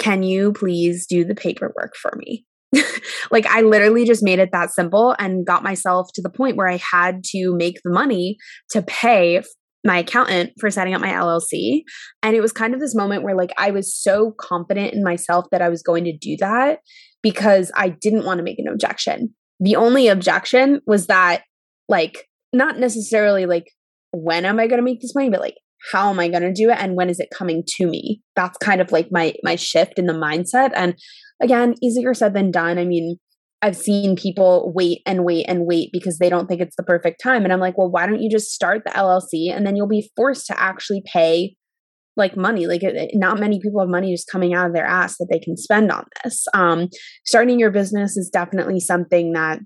Can 0.00 0.22
you 0.22 0.54
please 0.54 1.06
do 1.06 1.22
the 1.22 1.34
paperwork 1.34 1.96
for 1.96 2.12
me? 2.16 2.46
like 3.30 3.44
I 3.46 3.60
literally 3.60 4.06
just 4.06 4.22
made 4.22 4.38
it 4.38 4.48
that 4.52 4.70
simple 4.70 5.14
and 5.18 5.46
got 5.46 5.62
myself 5.62 6.08
to 6.14 6.22
the 6.22 6.30
point 6.30 6.56
where 6.56 6.68
I 6.68 6.80
had 6.90 7.22
to 7.24 7.54
make 7.54 7.76
the 7.84 7.92
money 7.92 8.38
to 8.70 8.80
pay 8.80 9.42
my 9.84 9.98
accountant 9.98 10.52
for 10.60 10.70
setting 10.70 10.94
up 10.94 11.00
my 11.00 11.10
LLC. 11.10 11.82
And 12.22 12.36
it 12.36 12.40
was 12.40 12.52
kind 12.52 12.74
of 12.74 12.80
this 12.80 12.94
moment 12.94 13.22
where 13.22 13.36
like 13.36 13.52
I 13.58 13.70
was 13.70 13.94
so 13.94 14.34
confident 14.38 14.94
in 14.94 15.02
myself 15.02 15.46
that 15.50 15.62
I 15.62 15.68
was 15.68 15.82
going 15.82 16.04
to 16.04 16.16
do 16.16 16.36
that 16.40 16.78
because 17.22 17.70
I 17.76 17.88
didn't 17.88 18.24
want 18.24 18.38
to 18.38 18.44
make 18.44 18.58
an 18.58 18.68
objection. 18.68 19.34
The 19.60 19.76
only 19.76 20.08
objection 20.08 20.80
was 20.86 21.06
that 21.06 21.42
like 21.88 22.28
not 22.52 22.78
necessarily 22.78 23.46
like 23.46 23.70
when 24.12 24.44
am 24.44 24.60
I 24.60 24.66
going 24.66 24.78
to 24.78 24.84
make 24.84 25.00
this 25.00 25.14
money, 25.14 25.30
but 25.30 25.40
like 25.40 25.54
how 25.90 26.10
am 26.10 26.20
I 26.20 26.28
going 26.28 26.42
to 26.42 26.52
do 26.52 26.70
it 26.70 26.78
and 26.78 26.96
when 26.96 27.10
is 27.10 27.18
it 27.18 27.28
coming 27.36 27.64
to 27.76 27.86
me? 27.86 28.22
That's 28.36 28.58
kind 28.58 28.80
of 28.80 28.92
like 28.92 29.08
my 29.10 29.34
my 29.42 29.56
shift 29.56 29.98
in 29.98 30.06
the 30.06 30.12
mindset 30.12 30.70
and 30.74 30.94
again, 31.42 31.74
easier 31.82 32.14
said 32.14 32.34
than 32.34 32.50
done. 32.50 32.78
I 32.78 32.84
mean, 32.84 33.18
I've 33.62 33.76
seen 33.76 34.16
people 34.16 34.72
wait 34.74 35.02
and 35.06 35.24
wait 35.24 35.46
and 35.48 35.66
wait 35.66 35.90
because 35.92 36.18
they 36.18 36.28
don't 36.28 36.48
think 36.48 36.60
it's 36.60 36.74
the 36.76 36.82
perfect 36.82 37.20
time. 37.22 37.44
And 37.44 37.52
I'm 37.52 37.60
like, 37.60 37.78
well, 37.78 37.90
why 37.90 38.06
don't 38.06 38.20
you 38.20 38.28
just 38.28 38.50
start 38.50 38.82
the 38.84 38.90
LLC 38.90 39.54
and 39.54 39.64
then 39.64 39.76
you'll 39.76 39.86
be 39.86 40.10
forced 40.16 40.46
to 40.48 40.60
actually 40.60 41.02
pay 41.06 41.54
like 42.16 42.36
money. 42.36 42.66
Like 42.66 42.82
not 43.14 43.38
many 43.38 43.60
people 43.60 43.80
have 43.80 43.88
money 43.88 44.12
just 44.12 44.30
coming 44.30 44.52
out 44.52 44.66
of 44.66 44.74
their 44.74 44.84
ass 44.84 45.16
that 45.18 45.28
they 45.30 45.38
can 45.38 45.56
spend 45.56 45.92
on 45.92 46.04
this. 46.24 46.44
Um, 46.54 46.88
starting 47.24 47.60
your 47.60 47.70
business 47.70 48.16
is 48.16 48.28
definitely 48.28 48.80
something 48.80 49.32
that 49.32 49.60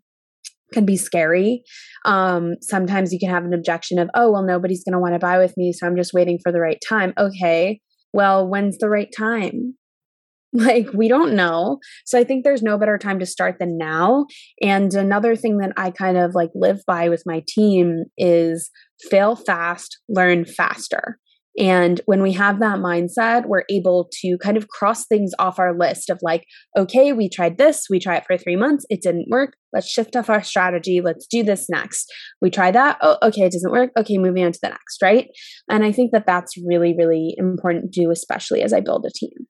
can 0.73 0.85
be 0.85 0.97
scary. 0.97 1.63
Um, 2.05 2.55
sometimes 2.61 3.13
you 3.13 3.19
can 3.19 3.31
have 3.31 3.45
an 3.45 3.55
objection 3.55 3.99
of, 3.99 4.11
oh, 4.15 4.31
well, 4.31 4.43
nobody's 4.43 4.85
going 4.85 4.93
to 4.93 4.99
want 4.99 5.15
to 5.15 5.19
buy 5.19 5.39
with 5.39 5.57
me. 5.57 5.73
So 5.73 5.87
I'm 5.87 5.97
just 5.97 6.13
waiting 6.13 6.39
for 6.43 6.53
the 6.53 6.61
right 6.61 6.79
time. 6.87 7.15
Okay. 7.17 7.81
Well, 8.13 8.47
when's 8.47 8.79
the 8.79 8.89
right 8.89 9.13
time? 9.17 9.75
Like, 10.67 10.89
we 10.95 11.09
don't 11.09 11.35
know. 11.35 11.79
So 12.07 12.19
I 12.19 12.25
think 12.25 12.43
there's 12.43 12.63
no 12.63 12.79
better 12.79 12.97
time 12.97 13.19
to 13.19 13.27
start 13.27 13.57
than 13.59 13.77
now. 13.77 14.27
And 14.63 14.93
another 14.95 15.37
thing 15.37 15.59
that 15.59 15.73
I 15.77 15.91
kind 15.91 16.17
of 16.17 16.35
like 16.35 16.51
live 16.55 16.81
by 16.87 17.09
with 17.09 17.23
my 17.27 17.43
team 17.47 18.05
is 18.17 18.71
fail 19.11 19.37
fast, 19.37 19.99
learn 20.09 20.47
faster. 20.47 21.19
And 21.59 22.01
when 22.05 22.23
we 22.23 22.33
have 22.33 22.61
that 22.61 22.79
mindset, 22.79 23.47
we're 23.47 23.65
able 23.71 24.09
to 24.21 24.37
kind 24.43 24.57
of 24.57 24.69
cross 24.69 25.07
things 25.07 25.33
off 25.39 25.59
our 25.59 25.77
list 25.77 26.11
of 26.11 26.19
like, 26.23 26.45
okay, 26.77 27.13
we 27.13 27.31
tried 27.31 27.57
this, 27.57 27.87
we 27.89 27.99
tried 27.99 28.19
it 28.19 28.25
for 28.27 28.37
three 28.37 28.57
months, 28.57 28.85
it 28.91 29.01
didn't 29.03 29.29
work. 29.31 29.55
Let's 29.73 29.89
shift 29.89 30.17
off 30.17 30.31
our 30.31 30.43
strategy. 30.43 31.01
Let's 31.03 31.27
do 31.27 31.43
this 31.43 31.69
next. 31.71 32.11
We 32.43 32.51
try 32.51 32.71
that. 32.73 32.99
Oh, 33.01 33.17
okay, 33.23 33.43
it 33.43 33.53
doesn't 33.53 33.73
work. 33.73 33.91
Okay, 33.99 34.19
moving 34.19 34.45
on 34.45 34.53
to 34.53 34.59
the 34.63 34.71
next, 34.71 35.03
right? 35.03 35.29
And 35.69 35.85
I 35.85 35.93
think 35.93 36.13
that 36.13 36.27
that's 36.27 36.57
really, 36.67 36.95
really 36.97 37.35
important 37.37 37.93
to 37.93 38.01
do, 38.03 38.11
especially 38.11 38.63
as 38.63 38.73
I 38.73 38.81
build 38.81 39.07
a 39.07 39.11
team. 39.11 39.47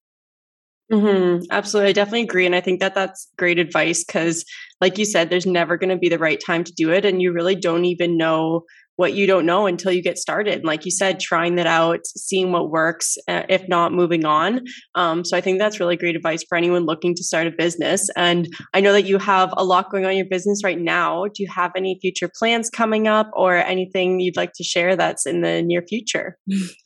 Mm-hmm. 0.93 1.45
Absolutely. 1.51 1.91
I 1.91 1.93
definitely 1.93 2.23
agree. 2.23 2.47
And 2.47 2.55
I 2.55 2.61
think 2.61 2.79
that 2.81 2.95
that's 2.95 3.29
great 3.37 3.59
advice 3.59 4.05
because, 4.05 4.45
like 4.81 4.99
you 4.99 5.05
said, 5.05 5.31
there's 5.31 5.47
never 5.47 5.77
going 5.77 5.91
to 5.91 5.97
be 5.97 6.09
the 6.09 6.19
right 6.19 6.41
time 6.45 6.63
to 6.63 6.73
do 6.77 6.93
it. 6.93 7.05
And 7.05 7.21
you 7.21 7.33
really 7.33 7.57
don't 7.57 7.85
even 7.85 8.17
know 8.17 8.63
what 8.95 9.13
you 9.13 9.27
don't 9.27 9.45
know 9.45 9.67
until 9.67 9.93
you 9.93 10.01
get 10.03 10.17
started. 10.17 10.55
And 10.55 10.65
like 10.65 10.85
you 10.85 10.91
said, 10.91 11.21
trying 11.21 11.57
that 11.57 11.67
out, 11.67 12.07
seeing 12.07 12.53
what 12.53 12.71
works, 12.71 13.19
uh, 13.29 13.43
if 13.49 13.69
not 13.69 13.93
moving 13.93 14.25
on. 14.25 14.61
Um, 14.95 15.23
so 15.25 15.37
I 15.37 15.41
think 15.41 15.59
that's 15.59 15.81
really 15.81 15.97
great 15.97 16.17
advice 16.17 16.43
for 16.49 16.57
anyone 16.57 16.87
looking 16.87 17.15
to 17.15 17.23
start 17.23 17.47
a 17.47 17.51
business. 17.51 18.09
And 18.17 18.49
I 18.73 18.81
know 18.81 18.93
that 18.93 19.05
you 19.05 19.19
have 19.19 19.53
a 19.57 19.65
lot 19.65 19.91
going 19.91 20.05
on 20.07 20.13
in 20.13 20.17
your 20.17 20.27
business 20.31 20.63
right 20.65 20.81
now. 20.81 21.25
Do 21.25 21.43
you 21.43 21.49
have 21.55 21.73
any 21.77 21.99
future 22.01 22.31
plans 22.39 22.71
coming 22.71 23.07
up 23.07 23.29
or 23.35 23.57
anything 23.57 24.21
you'd 24.21 24.37
like 24.37 24.53
to 24.55 24.65
share 24.65 24.97
that's 24.97 25.27
in 25.27 25.43
the 25.43 25.63
near 25.63 25.83
future? 25.87 26.39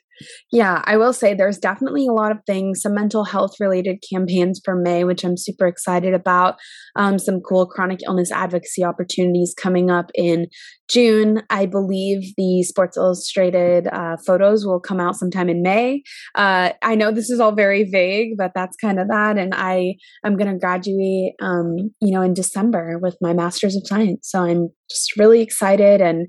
Yeah, 0.52 0.82
I 0.84 0.96
will 0.96 1.12
say 1.12 1.34
there's 1.34 1.58
definitely 1.58 2.06
a 2.06 2.12
lot 2.12 2.32
of 2.32 2.38
things, 2.46 2.82
some 2.82 2.94
mental 2.94 3.24
health 3.24 3.52
related 3.60 4.02
campaigns 4.12 4.60
for 4.64 4.74
May, 4.74 5.04
which 5.04 5.24
I'm 5.24 5.36
super 5.36 5.66
excited 5.66 6.14
about. 6.14 6.56
Um, 6.96 7.18
some 7.18 7.40
cool 7.40 7.66
chronic 7.66 8.00
illness 8.06 8.32
advocacy 8.32 8.84
opportunities 8.84 9.54
coming 9.56 9.90
up 9.90 10.10
in 10.14 10.46
June. 10.90 11.42
I 11.50 11.66
believe 11.66 12.34
the 12.36 12.62
Sports 12.64 12.96
Illustrated 12.96 13.86
uh, 13.86 14.16
photos 14.26 14.66
will 14.66 14.80
come 14.80 14.98
out 14.98 15.16
sometime 15.16 15.48
in 15.48 15.62
May. 15.62 16.02
Uh, 16.34 16.72
I 16.82 16.94
know 16.96 17.12
this 17.12 17.30
is 17.30 17.38
all 17.38 17.52
very 17.52 17.84
vague, 17.84 18.36
but 18.36 18.52
that's 18.54 18.76
kind 18.76 18.98
of 18.98 19.08
that. 19.08 19.38
And 19.38 19.54
I 19.54 19.94
am 20.24 20.36
going 20.36 20.52
to 20.52 20.58
graduate, 20.58 21.34
um, 21.40 21.76
you 22.00 22.12
know, 22.12 22.22
in 22.22 22.34
December 22.34 22.98
with 23.00 23.16
my 23.20 23.32
Master's 23.32 23.76
of 23.76 23.86
Science. 23.86 24.28
So 24.28 24.42
I'm 24.42 24.68
just 24.90 25.16
really 25.16 25.40
excited 25.40 26.00
and 26.00 26.26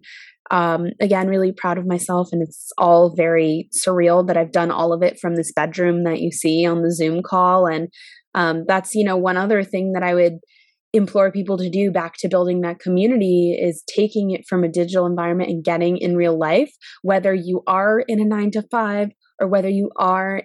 um, 0.52 0.88
again, 1.00 1.28
really 1.28 1.54
proud 1.54 1.78
of 1.78 1.88
myself. 1.88 2.28
And 2.32 2.44
it's 2.44 2.72
all 2.78 3.16
very 3.16 3.70
surreal 3.74 4.28
that 4.28 4.38
I've 4.38 4.52
done 4.52 4.70
all 4.70 4.94
of 4.94 5.02
it 5.02 5.18
from 5.20 5.36
this 5.36 5.52
bedroom 5.54 6.04
that 6.04 6.20
you 6.20 6.32
see 6.32 6.66
on 6.66 6.84
the 6.84 6.94
Zoom 6.94 7.24
call. 7.24 7.68
And 7.68 7.88
um, 8.36 8.66
that's, 8.68 8.94
you 8.94 9.06
know, 9.06 9.18
one 9.18 9.38
other 9.38 9.64
thing 9.64 9.94
that 9.94 10.04
I 10.04 10.14
would 10.14 10.40
implore 10.94 11.32
people 11.32 11.58
to 11.58 11.70
do 11.70 11.90
back 11.90 12.16
to 12.20 12.28
building 12.28 12.62
that 12.62 12.80
community 12.80 13.58
is 13.60 13.82
taking 13.96 14.32
it 14.32 14.42
from 14.48 14.66
a 14.66 14.70
digital 14.70 15.06
environment 15.06 15.50
and 15.50 15.64
getting 15.64 15.98
in 15.98 16.18
real 16.18 16.38
life, 16.38 16.72
whether 17.02 17.34
you 17.34 17.64
are 17.66 18.04
in 18.08 18.20
a 18.20 18.26
nine 18.26 18.52
to 18.52 18.64
five 18.70 19.08
or 19.40 19.48
whether 19.48 19.70
you 19.70 19.90
are 19.96 20.44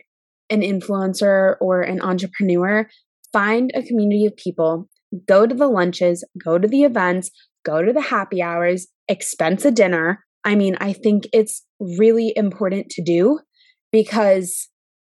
an 0.50 0.60
influencer 0.60 1.56
or 1.60 1.82
an 1.82 2.00
entrepreneur, 2.00 2.88
find 3.32 3.72
a 3.74 3.82
community 3.82 4.24
of 4.24 4.36
people, 4.36 4.88
go 5.26 5.46
to 5.46 5.54
the 5.54 5.66
lunches, 5.66 6.24
go 6.44 6.58
to 6.58 6.68
the 6.68 6.84
events, 6.84 7.30
go 7.66 7.82
to 7.82 7.92
the 7.92 8.00
happy 8.00 8.40
hours, 8.40 8.86
expense 9.08 9.64
a 9.64 9.70
dinner. 9.70 10.24
I 10.44 10.54
mean, 10.54 10.76
I 10.80 10.92
think 10.92 11.24
it's 11.32 11.64
really 11.80 12.32
important 12.36 12.90
to 12.90 13.02
do 13.02 13.40
because 13.90 14.68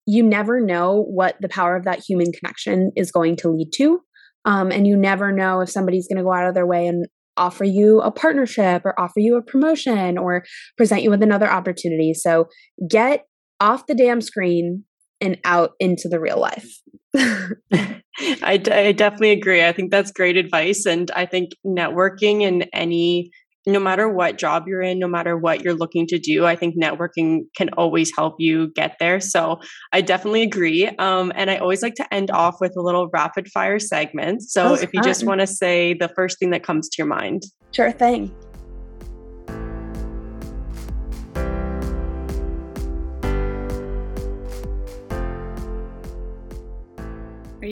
you 0.06 0.22
never 0.22 0.60
know 0.60 1.02
what 1.02 1.36
the 1.40 1.48
power 1.48 1.76
of 1.76 1.84
that 1.84 2.04
human 2.06 2.30
connection 2.32 2.92
is 2.96 3.10
going 3.10 3.36
to 3.36 3.50
lead 3.50 3.70
to. 3.76 4.00
Um, 4.44 4.70
and 4.70 4.86
you 4.86 4.96
never 4.96 5.32
know 5.32 5.60
if 5.60 5.70
somebody's 5.70 6.06
going 6.06 6.18
to 6.18 6.22
go 6.22 6.32
out 6.32 6.46
of 6.46 6.54
their 6.54 6.66
way 6.66 6.86
and 6.86 7.06
offer 7.36 7.64
you 7.64 8.00
a 8.00 8.10
partnership 8.10 8.82
or 8.84 8.98
offer 9.00 9.18
you 9.18 9.36
a 9.36 9.42
promotion 9.42 10.18
or 10.18 10.44
present 10.76 11.02
you 11.02 11.10
with 11.10 11.22
another 11.22 11.50
opportunity. 11.50 12.14
So 12.14 12.46
get 12.88 13.24
off 13.60 13.86
the 13.86 13.94
damn 13.94 14.20
screen 14.20 14.84
and 15.20 15.38
out 15.44 15.72
into 15.80 16.08
the 16.08 16.20
real 16.20 16.38
life. 16.38 16.80
I, 18.18 18.60
I 18.70 18.92
definitely 18.92 19.32
agree. 19.32 19.64
I 19.64 19.72
think 19.72 19.90
that's 19.90 20.12
great 20.12 20.36
advice. 20.36 20.86
And 20.86 21.10
I 21.12 21.26
think 21.26 21.50
networking 21.66 22.42
in 22.42 22.62
any 22.72 23.30
no 23.66 23.80
matter 23.80 24.08
what 24.08 24.36
job 24.36 24.64
you're 24.66 24.82
in, 24.82 24.98
no 24.98 25.08
matter 25.08 25.36
what 25.36 25.62
you're 25.62 25.74
looking 25.74 26.06
to 26.08 26.18
do, 26.18 26.44
I 26.44 26.54
think 26.54 26.76
networking 26.76 27.44
can 27.56 27.70
always 27.70 28.12
help 28.14 28.34
you 28.38 28.68
get 28.74 28.96
there. 29.00 29.20
So 29.20 29.60
I 29.92 30.02
definitely 30.02 30.42
agree. 30.42 30.86
Um, 30.86 31.32
and 31.34 31.50
I 31.50 31.56
always 31.56 31.82
like 31.82 31.94
to 31.94 32.14
end 32.14 32.30
off 32.30 32.56
with 32.60 32.76
a 32.76 32.82
little 32.82 33.08
rapid 33.12 33.48
fire 33.48 33.78
segment. 33.78 34.42
So 34.42 34.74
if 34.74 34.92
you 34.92 35.00
fun. 35.00 35.04
just 35.04 35.24
want 35.24 35.40
to 35.40 35.46
say 35.46 35.94
the 35.94 36.08
first 36.08 36.38
thing 36.38 36.50
that 36.50 36.62
comes 36.62 36.88
to 36.90 36.96
your 36.98 37.06
mind. 37.06 37.44
Sure 37.72 37.90
thing. 37.90 38.34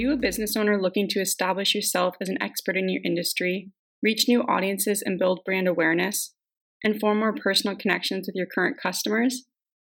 You 0.03 0.13
a 0.13 0.17
business 0.17 0.57
owner 0.57 0.81
looking 0.81 1.07
to 1.09 1.21
establish 1.21 1.75
yourself 1.75 2.17
as 2.21 2.29
an 2.29 2.43
expert 2.43 2.77
in 2.77 2.89
your 2.89 3.01
industry? 3.05 3.71
reach 4.03 4.25
new 4.27 4.43
audiences 4.43 5.03
and 5.05 5.19
build 5.19 5.45
brand 5.45 5.69
awareness, 5.69 6.35
and 6.83 6.99
form 6.99 7.21
more 7.21 7.35
personal 7.35 7.77
connections 7.77 8.27
with 8.27 8.35
your 8.35 8.49
current 8.53 8.77
customers? 8.83 9.45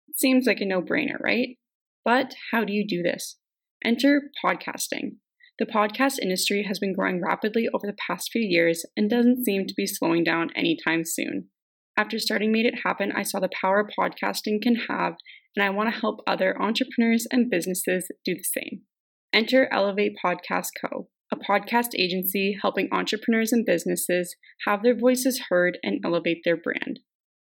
It 0.09 0.19
seems 0.19 0.47
like 0.47 0.61
a 0.61 0.67
no 0.67 0.83
brainer, 0.83 1.21
right? 1.23 1.51
But 2.05 2.35
how 2.51 2.65
do 2.65 2.73
you 2.73 2.85
do 2.87 3.03
this? 3.03 3.39
Enter 3.85 4.23
podcasting. 4.45 5.19
The 5.59 5.67
podcast 5.67 6.19
industry 6.21 6.65
has 6.67 6.79
been 6.79 6.95
growing 6.95 7.23
rapidly 7.23 7.69
over 7.73 7.87
the 7.87 7.97
past 8.07 8.31
few 8.33 8.43
years 8.43 8.85
and 8.97 9.09
doesn't 9.09 9.45
seem 9.45 9.67
to 9.67 9.75
be 9.77 9.87
slowing 9.87 10.25
down 10.25 10.49
anytime 10.57 11.05
soon. 11.05 11.49
After 11.97 12.19
starting 12.19 12.51
Made 12.51 12.67
It 12.67 12.81
Happen, 12.83 13.13
I 13.15 13.23
saw 13.23 13.39
the 13.39 13.51
power 13.61 13.89
podcasting 13.99 14.61
can 14.63 14.75
have, 14.89 15.15
and 15.55 15.65
I 15.65 15.71
want 15.71 15.95
to 15.95 16.01
help 16.01 16.21
other 16.27 16.61
entrepreneurs 16.61 17.27
and 17.31 17.51
businesses 17.51 18.09
do 18.25 18.35
the 18.35 18.43
same. 18.43 18.83
Enter 19.33 19.69
Elevate 19.73 20.17
Podcast 20.25 20.69
Co 20.81 21.09
a 21.33 21.37
podcast 21.37 21.89
agency 21.97 22.57
helping 22.61 22.89
entrepreneurs 22.91 23.53
and 23.53 23.65
businesses 23.65 24.35
have 24.67 24.83
their 24.83 24.97
voices 24.97 25.45
heard 25.49 25.79
and 25.83 26.01
elevate 26.05 26.43
their 26.45 26.57
brand. 26.57 27.01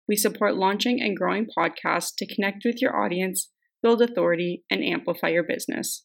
We 0.08 0.16
support 0.16 0.56
launching 0.56 1.00
and 1.00 1.16
growing 1.16 1.46
podcasts 1.56 2.12
to 2.18 2.34
connect 2.34 2.64
with 2.64 2.80
your 2.80 2.96
audience, 2.96 3.50
build 3.82 4.00
authority, 4.02 4.64
and 4.70 4.82
amplify 4.82 5.28
your 5.28 5.42
business. 5.42 6.04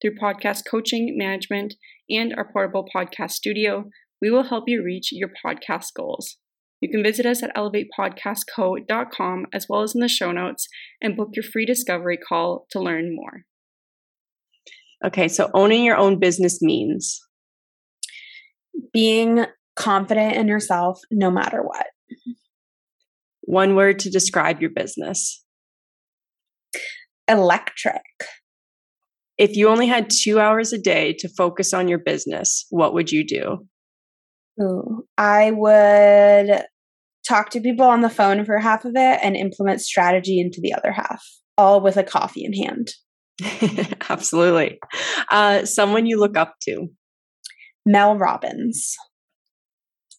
Through 0.00 0.16
podcast 0.16 0.62
coaching, 0.70 1.16
management, 1.16 1.74
and 2.08 2.34
our 2.36 2.50
portable 2.50 2.86
podcast 2.94 3.32
studio, 3.32 3.86
we 4.20 4.30
will 4.30 4.44
help 4.44 4.64
you 4.66 4.82
reach 4.82 5.08
your 5.10 5.30
podcast 5.44 5.94
goals. 5.96 6.36
You 6.80 6.90
can 6.90 7.02
visit 7.02 7.24
us 7.24 7.42
at 7.42 7.54
elevatepodcastco.com 7.56 9.46
as 9.52 9.66
well 9.68 9.82
as 9.82 9.94
in 9.94 10.00
the 10.00 10.08
show 10.08 10.30
notes 10.30 10.68
and 11.00 11.16
book 11.16 11.30
your 11.32 11.42
free 11.42 11.64
discovery 11.64 12.18
call 12.18 12.66
to 12.70 12.80
learn 12.80 13.14
more. 13.14 13.46
Okay, 15.04 15.28
so 15.28 15.50
owning 15.54 15.84
your 15.84 15.96
own 15.96 16.18
business 16.18 16.62
means 16.62 17.20
being 18.92 19.44
confident 19.74 20.36
in 20.36 20.48
yourself 20.48 20.98
no 21.10 21.30
matter 21.30 21.62
what. 21.62 21.86
One 23.42 23.76
word 23.76 23.98
to 24.00 24.10
describe 24.10 24.60
your 24.60 24.70
business 24.70 25.42
electric. 27.28 28.02
If 29.38 29.56
you 29.56 29.68
only 29.68 29.86
had 29.86 30.10
two 30.10 30.40
hours 30.40 30.72
a 30.72 30.78
day 30.78 31.14
to 31.18 31.28
focus 31.28 31.74
on 31.74 31.88
your 31.88 31.98
business, 31.98 32.66
what 32.70 32.94
would 32.94 33.10
you 33.10 33.26
do? 33.26 33.66
Ooh, 34.62 35.04
I 35.18 35.50
would 35.50 36.62
talk 37.28 37.50
to 37.50 37.60
people 37.60 37.86
on 37.86 38.00
the 38.00 38.08
phone 38.08 38.44
for 38.44 38.58
half 38.58 38.84
of 38.84 38.92
it 38.94 39.18
and 39.22 39.36
implement 39.36 39.82
strategy 39.82 40.40
into 40.40 40.60
the 40.62 40.72
other 40.72 40.92
half, 40.92 41.22
all 41.58 41.80
with 41.80 41.96
a 41.96 42.04
coffee 42.04 42.44
in 42.44 42.54
hand. 42.54 42.92
Absolutely. 44.08 44.78
Uh, 45.30 45.64
someone 45.64 46.06
you 46.06 46.18
look 46.18 46.36
up 46.36 46.54
to? 46.62 46.88
Mel 47.84 48.16
Robbins. 48.16 48.96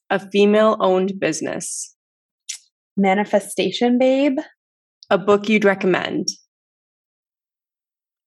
A 0.09 0.19
female 0.19 0.77
owned 0.79 1.19
business? 1.19 1.95
Manifestation 2.95 3.97
Babe. 3.97 4.37
A 5.09 5.17
book 5.17 5.49
you'd 5.49 5.65
recommend? 5.65 6.27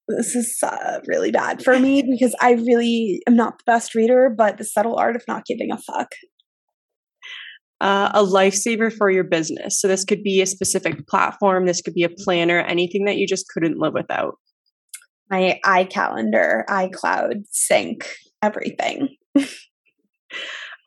This 0.09 0.35
is 0.35 0.59
uh, 0.63 1.01
really 1.07 1.31
bad 1.31 1.63
for 1.63 1.79
me 1.79 2.03
because 2.11 2.35
I 2.41 2.53
really 2.53 3.23
am 3.27 3.37
not 3.37 3.59
the 3.59 3.65
best 3.65 3.95
reader, 3.95 4.33
but 4.37 4.59
The 4.59 4.65
Subtle 4.65 4.97
Art 4.97 5.17
of 5.17 5.23
Not 5.29 5.47
Giving 5.47 5.71
a 5.71 5.79
Fuck. 5.79 6.13
Uh, 7.81 8.11
a 8.13 8.23
lifesaver 8.23 8.93
for 8.93 9.11
your 9.11 9.25
business. 9.25 9.81
So, 9.81 9.89
this 9.89 10.05
could 10.05 10.23
be 10.23 10.43
a 10.43 10.47
specific 10.47 11.07
platform, 11.07 11.65
this 11.65 11.81
could 11.81 11.95
be 11.95 12.03
a 12.03 12.11
planner, 12.11 12.61
anything 12.61 13.07
that 13.07 13.17
you 13.17 13.27
just 13.27 13.49
couldn't 13.49 13.79
live 13.79 13.95
without 13.95 14.35
my 15.31 15.61
iCalendar, 15.65 16.65
iCloud, 16.67 17.45
sync, 17.51 18.07
everything. 18.43 19.17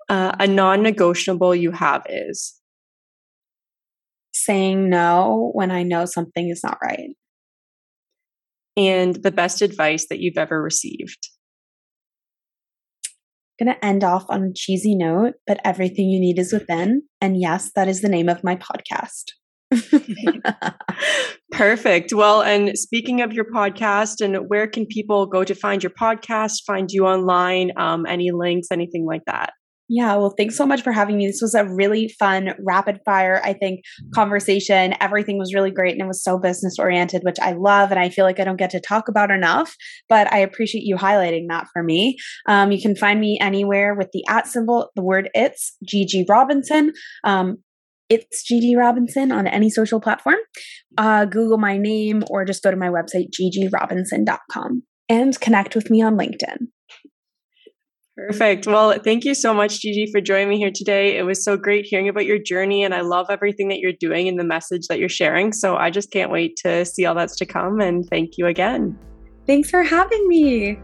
uh, 0.09 0.35
a 0.39 0.47
non 0.47 0.83
negotiable 0.83 1.55
you 1.55 1.71
have 1.71 2.03
is 2.09 2.59
saying 4.33 4.89
no 4.89 5.51
when 5.53 5.71
I 5.71 5.83
know 5.83 6.05
something 6.05 6.49
is 6.49 6.61
not 6.63 6.77
right. 6.83 7.15
And 8.75 9.15
the 9.15 9.31
best 9.31 9.61
advice 9.61 10.07
that 10.09 10.19
you've 10.19 10.37
ever 10.37 10.61
received. 10.61 11.29
I'm 13.59 13.67
going 13.67 13.75
to 13.75 13.85
end 13.85 14.03
off 14.03 14.25
on 14.29 14.43
a 14.43 14.53
cheesy 14.53 14.95
note, 14.95 15.35
but 15.45 15.59
everything 15.63 16.09
you 16.09 16.19
need 16.19 16.39
is 16.39 16.51
within. 16.51 17.03
And 17.21 17.39
yes, 17.39 17.71
that 17.75 17.87
is 17.87 18.01
the 18.01 18.09
name 18.09 18.27
of 18.27 18.43
my 18.43 18.55
podcast. 18.55 19.25
Perfect. 21.51 22.13
Well, 22.13 22.41
and 22.41 22.77
speaking 22.77 23.21
of 23.21 23.33
your 23.33 23.45
podcast, 23.45 24.21
and 24.21 24.49
where 24.49 24.67
can 24.67 24.85
people 24.85 25.25
go 25.25 25.43
to 25.43 25.55
find 25.55 25.83
your 25.83 25.91
podcast, 25.91 26.63
find 26.65 26.89
you 26.91 27.05
online? 27.05 27.71
Um, 27.77 28.05
any 28.05 28.31
links, 28.31 28.67
anything 28.71 29.05
like 29.05 29.21
that? 29.27 29.53
Yeah, 29.89 30.15
well, 30.15 30.33
thanks 30.35 30.55
so 30.55 30.65
much 30.65 30.81
for 30.81 30.91
having 30.91 31.17
me. 31.17 31.27
This 31.27 31.41
was 31.41 31.53
a 31.53 31.65
really 31.65 32.07
fun, 32.07 32.55
rapid 32.65 32.99
fire, 33.05 33.41
I 33.43 33.53
think, 33.53 33.81
conversation. 34.15 34.95
Everything 35.01 35.37
was 35.37 35.53
really 35.53 35.71
great 35.71 35.91
and 35.91 36.01
it 36.01 36.07
was 36.07 36.23
so 36.23 36.39
business 36.39 36.79
oriented, 36.79 37.21
which 37.23 37.39
I 37.39 37.51
love. 37.51 37.91
And 37.91 37.99
I 37.99 38.09
feel 38.09 38.23
like 38.23 38.39
I 38.39 38.43
don't 38.45 38.57
get 38.57 38.69
to 38.71 38.79
talk 38.79 39.09
about 39.09 39.29
enough, 39.29 39.75
but 40.07 40.31
I 40.31 40.39
appreciate 40.39 40.83
you 40.85 40.95
highlighting 40.95 41.45
that 41.49 41.67
for 41.73 41.83
me. 41.83 42.17
Um, 42.47 42.71
you 42.71 42.81
can 42.81 42.95
find 42.95 43.19
me 43.19 43.37
anywhere 43.41 43.93
with 43.93 44.09
the 44.13 44.23
at 44.27 44.47
symbol, 44.47 44.89
the 44.95 45.03
word 45.03 45.29
it's 45.33 45.75
Gigi 45.85 46.25
Robinson. 46.29 46.93
Um, 47.23 47.57
it's 48.09 48.43
Gigi 48.43 48.75
Robinson 48.75 49.31
on 49.31 49.47
any 49.47 49.69
social 49.69 49.99
platform. 49.99 50.37
Uh, 50.97 51.25
Google 51.25 51.57
my 51.57 51.77
name 51.77 52.23
or 52.29 52.45
just 52.45 52.63
go 52.63 52.71
to 52.71 52.77
my 52.77 52.89
website, 52.89 53.27
gigirobinson.com, 53.39 54.83
and 55.09 55.39
connect 55.39 55.75
with 55.75 55.89
me 55.89 56.01
on 56.01 56.17
LinkedIn. 56.17 56.67
Perfect. 58.15 58.67
Well, 58.67 58.93
thank 59.03 59.25
you 59.25 59.33
so 59.33 59.55
much, 59.55 59.79
Gigi, 59.79 60.05
for 60.11 60.21
joining 60.21 60.49
me 60.49 60.57
here 60.59 60.71
today. 60.73 61.17
It 61.17 61.23
was 61.23 61.43
so 61.43 61.57
great 61.57 61.85
hearing 61.85 62.07
about 62.07 62.27
your 62.27 62.37
journey, 62.37 62.83
and 62.83 62.93
I 62.93 63.01
love 63.01 63.27
everything 63.31 63.69
that 63.69 63.79
you're 63.79 63.91
doing 63.99 64.27
and 64.27 64.39
the 64.39 64.43
message 64.43 64.83
that 64.87 64.99
you're 64.99 65.09
sharing. 65.09 65.51
So 65.51 65.77
I 65.77 65.89
just 65.89 66.11
can't 66.11 66.31
wait 66.31 66.55
to 66.63 66.85
see 66.85 67.05
all 67.05 67.15
that's 67.15 67.35
to 67.37 67.45
come. 67.47 67.79
And 67.79 68.05
thank 68.07 68.37
you 68.37 68.45
again. 68.45 68.99
Thanks 69.47 69.71
for 69.71 69.81
having 69.81 70.27
me. 70.27 70.77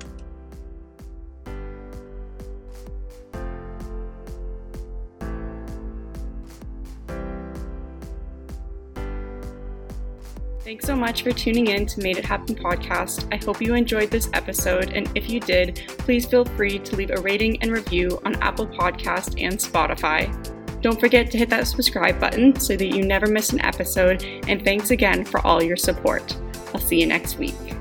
Thanks 10.70 10.86
so 10.86 10.96
much 10.96 11.24
for 11.24 11.32
tuning 11.32 11.66
in 11.66 11.88
to 11.88 12.00
Made 12.00 12.20
It 12.20 12.26
Happen 12.26 12.54
podcast. 12.54 13.28
I 13.34 13.44
hope 13.44 13.60
you 13.60 13.74
enjoyed 13.74 14.12
this 14.12 14.30
episode, 14.34 14.94
and 14.94 15.10
if 15.16 15.28
you 15.28 15.40
did, 15.40 15.82
please 15.98 16.28
feel 16.28 16.46
free 16.46 16.78
to 16.78 16.96
leave 16.96 17.10
a 17.10 17.20
rating 17.22 17.60
and 17.64 17.72
review 17.72 18.22
on 18.24 18.36
Apple 18.36 18.68
Podcast 18.68 19.42
and 19.42 19.58
Spotify. 19.58 20.30
Don't 20.84 21.00
forget 21.00 21.32
to 21.32 21.40
hit 21.40 21.50
that 21.50 21.66
subscribe 21.66 22.20
button 22.20 22.56
so 22.60 22.78
that 22.78 22.86
you 22.86 23.04
never 23.04 23.26
miss 23.26 23.52
an 23.52 23.62
episode, 23.62 24.24
and 24.48 24.64
thanks 24.64 24.92
again 24.92 25.26
for 25.26 25.40
all 25.40 25.64
your 25.64 25.76
support. 25.76 26.38
I'll 26.72 26.80
see 26.80 27.00
you 27.00 27.08
next 27.08 27.40
week. 27.40 27.79